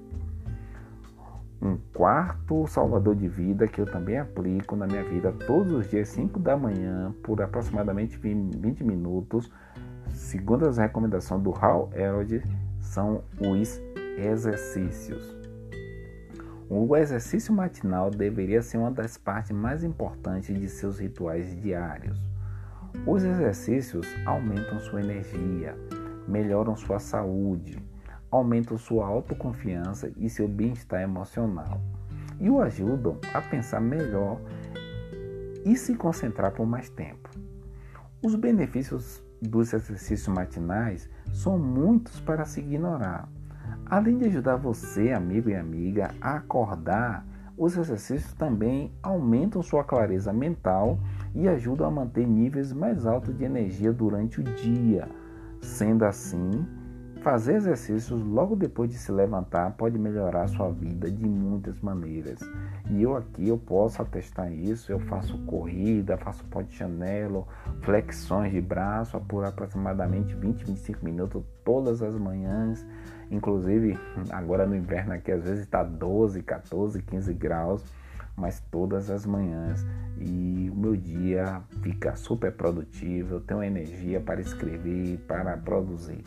Um 1.60 1.78
quarto 1.94 2.66
salvador 2.66 3.14
de 3.14 3.28
vida 3.28 3.68
que 3.68 3.80
eu 3.80 3.86
também 3.86 4.18
aplico 4.18 4.74
na 4.74 4.86
minha 4.86 5.04
vida 5.04 5.32
todos 5.46 5.72
os 5.72 5.90
dias, 5.90 6.08
5 6.08 6.38
da 6.38 6.56
manhã, 6.56 7.14
por 7.22 7.40
aproximadamente 7.42 8.18
20 8.18 8.84
minutos, 8.84 9.50
segundo 10.10 10.66
as 10.66 10.78
recomendações 10.78 11.42
do 11.42 11.52
Hal 11.52 11.90
Elrod, 11.94 12.42
são 12.80 13.22
os 13.40 13.80
exercícios. 14.16 15.43
O 16.76 16.96
exercício 16.96 17.54
matinal 17.54 18.10
deveria 18.10 18.60
ser 18.60 18.78
uma 18.78 18.90
das 18.90 19.16
partes 19.16 19.52
mais 19.52 19.84
importantes 19.84 20.58
de 20.58 20.68
seus 20.68 20.98
rituais 20.98 21.54
diários. 21.62 22.18
Os 23.06 23.22
exercícios 23.22 24.08
aumentam 24.26 24.80
sua 24.80 25.00
energia, 25.00 25.78
melhoram 26.26 26.74
sua 26.74 26.98
saúde, 26.98 27.78
aumentam 28.28 28.76
sua 28.76 29.06
autoconfiança 29.06 30.10
e 30.16 30.28
seu 30.28 30.48
bem-estar 30.48 31.00
emocional 31.00 31.80
e 32.40 32.50
o 32.50 32.60
ajudam 32.60 33.20
a 33.32 33.40
pensar 33.40 33.80
melhor 33.80 34.40
e 35.64 35.76
se 35.76 35.94
concentrar 35.94 36.50
por 36.50 36.66
mais 36.66 36.90
tempo. 36.90 37.30
Os 38.20 38.34
benefícios 38.34 39.22
dos 39.40 39.72
exercícios 39.72 40.26
matinais 40.26 41.08
são 41.32 41.56
muitos 41.56 42.18
para 42.18 42.44
se 42.44 42.58
ignorar. 42.58 43.28
Além 43.94 44.18
de 44.18 44.24
ajudar 44.24 44.56
você, 44.56 45.12
amigo 45.12 45.48
e 45.48 45.54
amiga, 45.54 46.10
a 46.20 46.34
acordar, 46.34 47.24
os 47.56 47.76
exercícios 47.76 48.34
também 48.34 48.92
aumentam 49.00 49.62
sua 49.62 49.84
clareza 49.84 50.32
mental 50.32 50.98
e 51.32 51.46
ajudam 51.46 51.86
a 51.86 51.90
manter 51.92 52.26
níveis 52.26 52.72
mais 52.72 53.06
altos 53.06 53.38
de 53.38 53.44
energia 53.44 53.92
durante 53.92 54.40
o 54.40 54.42
dia. 54.42 55.08
Sendo 55.60 56.04
assim, 56.04 56.66
fazer 57.22 57.54
exercícios 57.54 58.20
logo 58.20 58.56
depois 58.56 58.90
de 58.90 58.98
se 58.98 59.12
levantar 59.12 59.70
pode 59.76 59.96
melhorar 59.96 60.48
sua 60.48 60.72
vida 60.72 61.08
de 61.08 61.24
muitas 61.24 61.80
maneiras. 61.80 62.40
E 62.90 63.00
eu 63.00 63.16
aqui 63.16 63.46
eu 63.46 63.56
posso 63.56 64.02
atestar 64.02 64.52
isso. 64.52 64.90
Eu 64.90 64.98
faço 64.98 65.38
corrida, 65.46 66.16
faço 66.16 66.44
pó 66.46 66.62
de 66.62 66.74
chanelo, 66.74 67.46
flexões 67.82 68.50
de 68.50 68.60
braço 68.60 69.20
por 69.20 69.44
aproximadamente 69.44 70.34
20, 70.34 70.64
25 70.64 71.04
minutos 71.04 71.44
todas 71.64 72.02
as 72.02 72.16
manhãs. 72.16 72.84
Inclusive, 73.30 73.98
agora 74.30 74.66
no 74.66 74.76
inverno 74.76 75.14
aqui 75.14 75.32
às 75.32 75.44
vezes 75.44 75.60
está 75.60 75.82
12, 75.82 76.42
14, 76.42 77.02
15 77.02 77.34
graus, 77.34 77.84
mas 78.36 78.60
todas 78.70 79.10
as 79.10 79.26
manhãs. 79.26 79.84
E 80.18 80.70
o 80.72 80.76
meu 80.76 80.96
dia 80.96 81.62
fica 81.82 82.14
super 82.16 82.52
produtivo, 82.52 83.36
eu 83.36 83.40
tenho 83.40 83.62
energia 83.62 84.20
para 84.20 84.40
escrever, 84.40 85.18
para 85.26 85.56
produzir. 85.56 86.24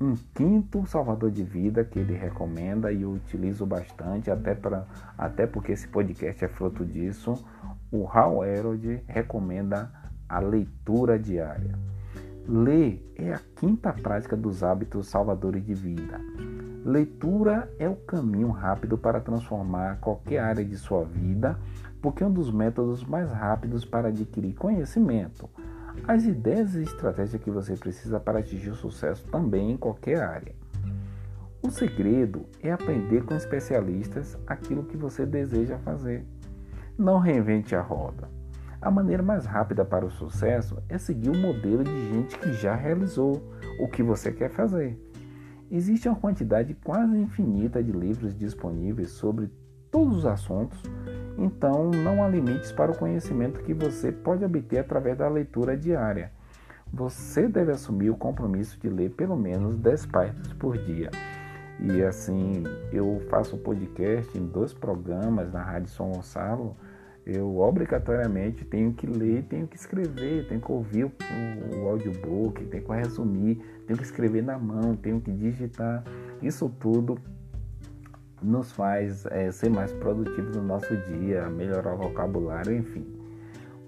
Um 0.00 0.16
quinto 0.34 0.84
salvador 0.86 1.30
de 1.30 1.44
vida 1.44 1.84
que 1.84 1.98
ele 1.98 2.14
recomenda 2.14 2.92
e 2.92 3.02
eu 3.02 3.12
utilizo 3.12 3.64
bastante, 3.64 4.30
até, 4.30 4.54
pra, 4.54 4.84
até 5.16 5.46
porque 5.46 5.72
esse 5.72 5.86
podcast 5.86 6.44
é 6.44 6.48
fruto 6.48 6.84
disso. 6.84 7.42
O 7.92 8.06
Hal 8.08 8.44
Herod 8.44 9.02
recomenda 9.06 9.90
a 10.28 10.40
leitura 10.40 11.18
diária. 11.18 11.78
Ler 12.46 13.02
é 13.16 13.32
a 13.32 13.40
quinta 13.56 13.90
prática 13.90 14.36
dos 14.36 14.62
hábitos 14.62 15.06
salvadores 15.06 15.64
de 15.64 15.72
vida. 15.72 16.20
Leitura 16.84 17.72
é 17.78 17.88
o 17.88 17.96
caminho 17.96 18.50
rápido 18.50 18.98
para 18.98 19.18
transformar 19.18 19.98
qualquer 20.00 20.40
área 20.40 20.62
de 20.62 20.76
sua 20.76 21.04
vida, 21.04 21.58
porque 22.02 22.22
é 22.22 22.26
um 22.26 22.32
dos 22.32 22.52
métodos 22.52 23.02
mais 23.02 23.30
rápidos 23.30 23.86
para 23.86 24.08
adquirir 24.08 24.54
conhecimento. 24.54 25.48
as 26.06 26.24
ideias 26.24 26.74
e 26.74 26.82
estratégias 26.82 27.40
que 27.40 27.50
você 27.50 27.76
precisa 27.76 28.20
para 28.20 28.40
atingir 28.40 28.70
o 28.70 28.74
sucesso 28.74 29.26
também 29.28 29.70
em 29.70 29.76
qualquer 29.76 30.20
área. 30.20 30.54
O 31.62 31.70
segredo 31.70 32.44
é 32.60 32.70
aprender 32.70 33.24
com 33.24 33.34
especialistas 33.34 34.36
aquilo 34.46 34.84
que 34.84 34.98
você 34.98 35.24
deseja 35.24 35.78
fazer. 35.78 36.26
Não 36.98 37.18
reinvente 37.18 37.74
a 37.74 37.80
roda. 37.80 38.28
A 38.84 38.90
maneira 38.90 39.22
mais 39.22 39.46
rápida 39.46 39.82
para 39.82 40.04
o 40.04 40.10
sucesso 40.10 40.76
é 40.90 40.98
seguir 40.98 41.30
o 41.30 41.34
modelo 41.34 41.82
de 41.82 42.08
gente 42.10 42.38
que 42.38 42.52
já 42.52 42.74
realizou 42.74 43.42
o 43.80 43.88
que 43.88 44.02
você 44.02 44.30
quer 44.30 44.50
fazer. 44.50 45.00
Existe 45.70 46.06
uma 46.06 46.20
quantidade 46.20 46.74
quase 46.84 47.16
infinita 47.16 47.82
de 47.82 47.90
livros 47.90 48.36
disponíveis 48.36 49.08
sobre 49.12 49.50
todos 49.90 50.18
os 50.18 50.26
assuntos, 50.26 50.82
então 51.38 51.90
não 51.92 52.22
há 52.22 52.28
limites 52.28 52.72
para 52.72 52.92
o 52.92 52.98
conhecimento 52.98 53.62
que 53.62 53.72
você 53.72 54.12
pode 54.12 54.44
obter 54.44 54.80
através 54.80 55.16
da 55.16 55.30
leitura 55.30 55.78
diária. 55.78 56.30
Você 56.92 57.48
deve 57.48 57.72
assumir 57.72 58.10
o 58.10 58.16
compromisso 58.18 58.78
de 58.78 58.90
ler 58.90 59.12
pelo 59.12 59.34
menos 59.34 59.78
10 59.78 60.04
páginas 60.06 60.52
por 60.52 60.76
dia. 60.76 61.10
E 61.80 62.02
assim, 62.02 62.62
eu 62.92 63.18
faço 63.30 63.56
podcast 63.56 64.36
em 64.36 64.46
dois 64.46 64.74
programas 64.74 65.50
na 65.50 65.62
Rádio 65.62 65.88
São 65.88 66.12
Gonçalo. 66.12 66.76
Eu 67.26 67.58
obrigatoriamente 67.58 68.64
tenho 68.64 68.92
que 68.92 69.06
ler, 69.06 69.44
tenho 69.44 69.66
que 69.66 69.76
escrever, 69.76 70.46
tenho 70.46 70.60
que 70.60 70.70
ouvir 70.70 71.04
o, 71.04 71.12
o 71.76 71.88
audiobook, 71.88 72.62
tenho 72.66 72.84
que 72.84 72.92
resumir, 72.92 73.56
tenho 73.86 73.98
que 73.98 74.04
escrever 74.04 74.42
na 74.42 74.58
mão, 74.58 74.94
tenho 74.94 75.20
que 75.20 75.32
digitar. 75.32 76.04
Isso 76.42 76.68
tudo 76.78 77.18
nos 78.42 78.72
faz 78.72 79.24
é, 79.26 79.50
ser 79.50 79.70
mais 79.70 79.90
produtivos 79.92 80.54
no 80.56 80.62
nosso 80.62 80.94
dia, 80.96 81.48
melhorar 81.48 81.94
o 81.94 81.96
vocabulário, 81.96 82.76
enfim. 82.76 83.06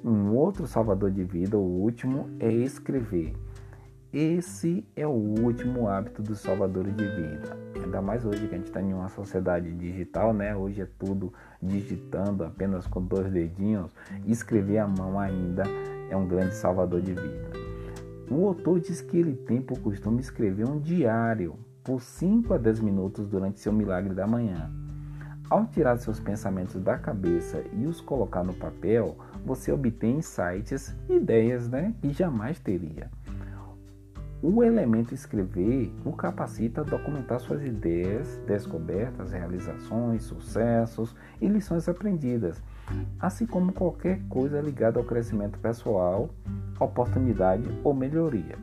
Um 0.02 0.34
outro 0.34 0.66
salvador 0.66 1.10
de 1.10 1.24
vida, 1.24 1.58
o 1.58 1.60
último, 1.60 2.30
é 2.40 2.50
escrever. 2.50 3.34
Esse 4.12 4.86
é 4.94 5.06
o 5.06 5.10
último 5.10 5.88
hábito 5.88 6.22
dos 6.22 6.38
salvadores 6.38 6.94
de 6.94 7.04
vida. 7.04 7.56
Ainda 7.74 8.00
mais 8.00 8.24
hoje 8.24 8.46
que 8.46 8.54
a 8.54 8.58
gente 8.58 8.68
está 8.68 8.80
em 8.80 8.94
uma 8.94 9.08
sociedade 9.08 9.72
digital, 9.72 10.32
né? 10.32 10.54
Hoje 10.54 10.80
é 10.80 10.88
tudo 10.98 11.32
digitando 11.60 12.44
apenas 12.44 12.86
com 12.86 13.02
dois 13.02 13.30
dedinhos. 13.30 13.92
Escrever 14.24 14.78
à 14.78 14.86
mão 14.86 15.18
ainda 15.18 15.64
é 16.08 16.16
um 16.16 16.26
grande 16.26 16.54
salvador 16.54 17.02
de 17.02 17.14
vida. 17.14 17.50
O 18.30 18.46
autor 18.46 18.80
diz 18.80 19.00
que 19.00 19.18
ele 19.18 19.34
tem 19.34 19.60
por 19.60 19.78
costume 19.80 20.20
escrever 20.20 20.68
um 20.68 20.78
diário 20.78 21.58
por 21.82 22.00
5 22.00 22.54
a 22.54 22.58
10 22.58 22.80
minutos 22.80 23.28
durante 23.28 23.60
seu 23.60 23.72
milagre 23.72 24.14
da 24.14 24.26
manhã. 24.26 24.70
Ao 25.50 25.66
tirar 25.66 25.96
seus 25.98 26.18
pensamentos 26.18 26.80
da 26.80 26.96
cabeça 26.96 27.62
e 27.72 27.86
os 27.86 28.00
colocar 28.00 28.42
no 28.42 28.54
papel, 28.54 29.16
você 29.44 29.70
obtém 29.70 30.18
insights, 30.18 30.96
ideias 31.08 31.68
né, 31.68 31.94
que 32.00 32.12
jamais 32.12 32.58
teria. 32.58 33.10
O 34.48 34.62
elemento 34.62 35.12
escrever 35.12 35.92
o 36.04 36.12
capacita 36.12 36.82
a 36.82 36.84
documentar 36.84 37.40
suas 37.40 37.64
ideias, 37.64 38.40
descobertas, 38.46 39.32
realizações, 39.32 40.22
sucessos 40.22 41.16
e 41.40 41.48
lições 41.48 41.88
aprendidas, 41.88 42.62
assim 43.18 43.44
como 43.44 43.72
qualquer 43.72 44.22
coisa 44.28 44.60
ligada 44.60 45.00
ao 45.00 45.04
crescimento 45.04 45.58
pessoal, 45.58 46.30
oportunidade 46.78 47.68
ou 47.82 47.92
melhoria. 47.92 48.56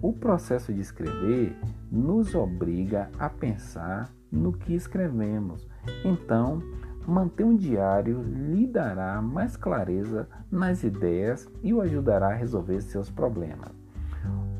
O 0.00 0.10
processo 0.10 0.72
de 0.72 0.80
escrever 0.80 1.54
nos 1.92 2.34
obriga 2.34 3.10
a 3.18 3.28
pensar 3.28 4.10
no 4.32 4.54
que 4.54 4.74
escrevemos. 4.74 5.68
Então, 6.02 6.62
manter 7.06 7.44
um 7.44 7.54
diário 7.54 8.22
lhe 8.22 8.66
dará 8.66 9.20
mais 9.20 9.54
clareza 9.54 10.26
nas 10.50 10.82
ideias 10.82 11.46
e 11.62 11.74
o 11.74 11.82
ajudará 11.82 12.28
a 12.28 12.34
resolver 12.34 12.80
seus 12.80 13.10
problemas. 13.10 13.83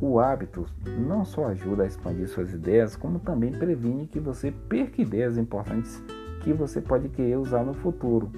O 0.06 0.20
hábito 0.20 0.66
não 0.98 1.24
só 1.24 1.46
ajuda 1.46 1.82
a 1.82 1.86
expandir 1.86 2.28
suas 2.28 2.52
ideias, 2.52 2.94
como 2.94 3.18
também 3.18 3.50
previne 3.50 4.06
que 4.06 4.20
você 4.20 4.50
perca 4.50 5.00
ideias 5.00 5.38
importantes 5.38 5.98
que 6.42 6.52
você 6.52 6.78
pode 6.78 7.08
querer 7.08 7.38
usar 7.38 7.64
no 7.64 7.72
futuro. 7.72 8.30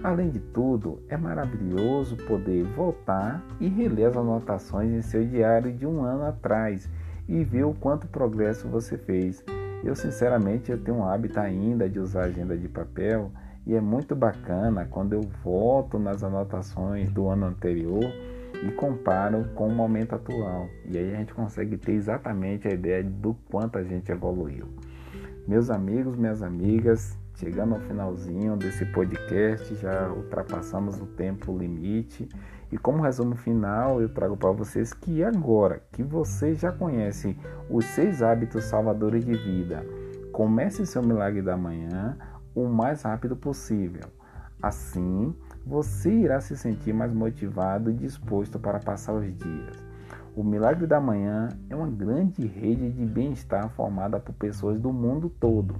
Além 0.00 0.30
de 0.30 0.38
tudo, 0.38 1.02
é 1.08 1.16
maravilhoso 1.16 2.16
poder 2.18 2.62
voltar 2.76 3.44
e 3.58 3.66
reler 3.66 4.10
as 4.10 4.16
anotações 4.16 4.92
em 4.92 5.02
seu 5.02 5.26
diário 5.26 5.72
de 5.72 5.84
um 5.84 6.04
ano 6.04 6.24
atrás 6.24 6.88
e 7.28 7.42
ver 7.42 7.64
o 7.64 7.74
quanto 7.74 8.06
progresso 8.06 8.68
você 8.68 8.96
fez. 8.96 9.44
Eu 9.82 9.96
sinceramente 9.96 10.70
eu 10.70 10.78
tenho 10.78 10.98
um 10.98 11.04
hábito 11.04 11.40
ainda 11.40 11.88
de 11.88 11.98
usar 11.98 12.26
agenda 12.26 12.56
de 12.56 12.68
papel 12.68 13.32
e 13.66 13.74
é 13.74 13.80
muito 13.80 14.14
bacana 14.14 14.86
quando 14.88 15.14
eu 15.14 15.22
volto 15.42 15.98
nas 15.98 16.22
anotações 16.22 17.10
do 17.10 17.26
ano 17.26 17.46
anterior 17.46 18.04
e 18.62 18.70
comparo 18.72 19.48
com 19.54 19.68
o 19.68 19.74
momento 19.74 20.14
atual. 20.14 20.68
E 20.84 20.96
aí 20.96 21.14
a 21.14 21.18
gente 21.18 21.34
consegue 21.34 21.76
ter 21.76 21.92
exatamente 21.92 22.68
a 22.68 22.70
ideia 22.72 23.02
do 23.02 23.34
quanto 23.50 23.78
a 23.78 23.82
gente 23.82 24.10
evoluiu. 24.10 24.66
Meus 25.46 25.70
amigos, 25.70 26.16
minhas 26.16 26.42
amigas, 26.42 27.16
Chegando 27.36 27.74
ao 27.74 27.80
finalzinho 27.80 28.56
desse 28.56 28.84
podcast, 28.86 29.74
já 29.76 30.12
ultrapassamos 30.12 31.00
o 31.00 31.06
tempo 31.06 31.56
limite. 31.56 32.28
E 32.70 32.78
como 32.78 33.02
resumo 33.02 33.34
final, 33.34 34.00
eu 34.00 34.08
trago 34.08 34.36
para 34.36 34.52
vocês 34.52 34.92
que 34.92 35.24
agora 35.24 35.82
que 35.90 36.02
você 36.02 36.54
já 36.54 36.70
conhece 36.70 37.36
os 37.68 37.84
seis 37.86 38.22
hábitos 38.22 38.64
salvadores 38.64 39.24
de 39.24 39.34
vida, 39.34 39.84
comece 40.30 40.86
seu 40.86 41.02
milagre 41.02 41.42
da 41.42 41.56
manhã 41.56 42.16
o 42.54 42.68
mais 42.68 43.02
rápido 43.02 43.34
possível. 43.34 44.08
Assim, 44.62 45.34
você 45.64 46.10
irá 46.10 46.40
se 46.40 46.56
sentir 46.56 46.92
mais 46.92 47.12
motivado 47.12 47.90
e 47.90 47.94
disposto 47.94 48.58
para 48.58 48.78
passar 48.78 49.14
os 49.14 49.24
dias. 49.24 49.76
O 50.34 50.42
Milagre 50.42 50.86
da 50.86 51.00
Manhã 51.00 51.48
é 51.68 51.76
uma 51.76 51.88
grande 51.88 52.46
rede 52.46 52.90
de 52.90 53.04
bem-estar 53.04 53.68
formada 53.70 54.18
por 54.18 54.34
pessoas 54.34 54.80
do 54.80 54.92
mundo 54.92 55.28
todo 55.28 55.74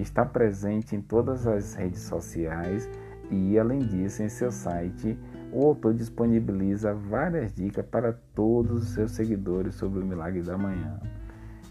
está 0.00 0.24
presente 0.24 0.96
em 0.96 1.02
todas 1.02 1.46
as 1.46 1.74
redes 1.74 2.00
sociais 2.00 2.88
e, 3.30 3.58
além 3.58 3.80
disso, 3.80 4.22
em 4.22 4.28
seu 4.28 4.50
site, 4.50 5.18
o 5.52 5.66
autor 5.66 5.94
disponibiliza 5.94 6.94
várias 6.94 7.52
dicas 7.52 7.84
para 7.84 8.12
todos 8.34 8.84
os 8.84 8.88
seus 8.90 9.12
seguidores 9.12 9.74
sobre 9.74 10.00
o 10.00 10.06
milagre 10.06 10.42
da 10.42 10.56
manhã. 10.56 10.98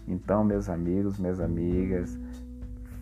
Então, 0.06 0.44
meus 0.44 0.68
amigos, 0.68 1.18
minhas 1.18 1.40
amigas, 1.40 2.18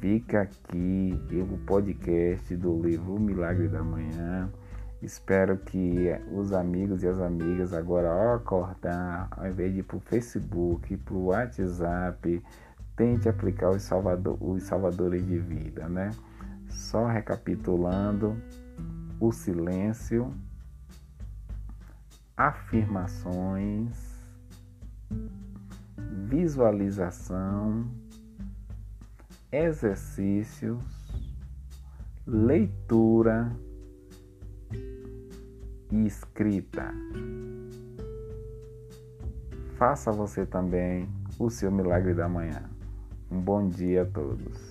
fica 0.01 0.41
aqui 0.41 1.13
o 1.33 1.59
podcast 1.67 2.57
do 2.57 2.83
livro 2.83 3.17
O 3.17 3.21
Milagre 3.21 3.69
da 3.69 3.83
Manhã. 3.83 4.51
Espero 5.03 5.59
que 5.59 6.09
os 6.33 6.53
amigos 6.53 7.03
e 7.03 7.09
as 7.09 7.21
amigas 7.21 7.75
agora 7.75 8.11
ao 8.11 8.37
acordar, 8.37 9.29
ao 9.31 9.47
invés 9.47 9.73
de 9.75 9.81
ir 9.81 9.83
para 9.83 9.99
o 9.99 10.01
Facebook, 10.01 10.97
para 10.97 11.15
o 11.15 11.27
WhatsApp, 11.27 12.43
tente 12.97 13.29
aplicar 13.29 13.71
os, 13.71 13.83
salvador, 13.83 14.39
os 14.41 14.63
salvadores 14.63 15.27
de 15.27 15.39
vida, 15.39 15.87
né? 15.87 16.11
Só 16.67 17.07
recapitulando, 17.07 18.41
o 19.19 19.33
silêncio, 19.33 20.33
afirmações, 22.37 23.99
visualização, 26.27 27.87
exercícios, 29.53 30.83
leitura 32.27 33.51
e 35.91 36.07
escrita. 36.07 36.95
Faça 39.77 40.13
você 40.13 40.47
também 40.47 41.09
o 41.39 41.51
seu 41.51 41.71
milagre 41.73 42.15
da 42.15 42.29
manhã. 42.29 42.63
Um 43.31 43.41
bom 43.41 43.69
dia 43.69 44.03
a 44.03 44.07
todos. 44.07 44.71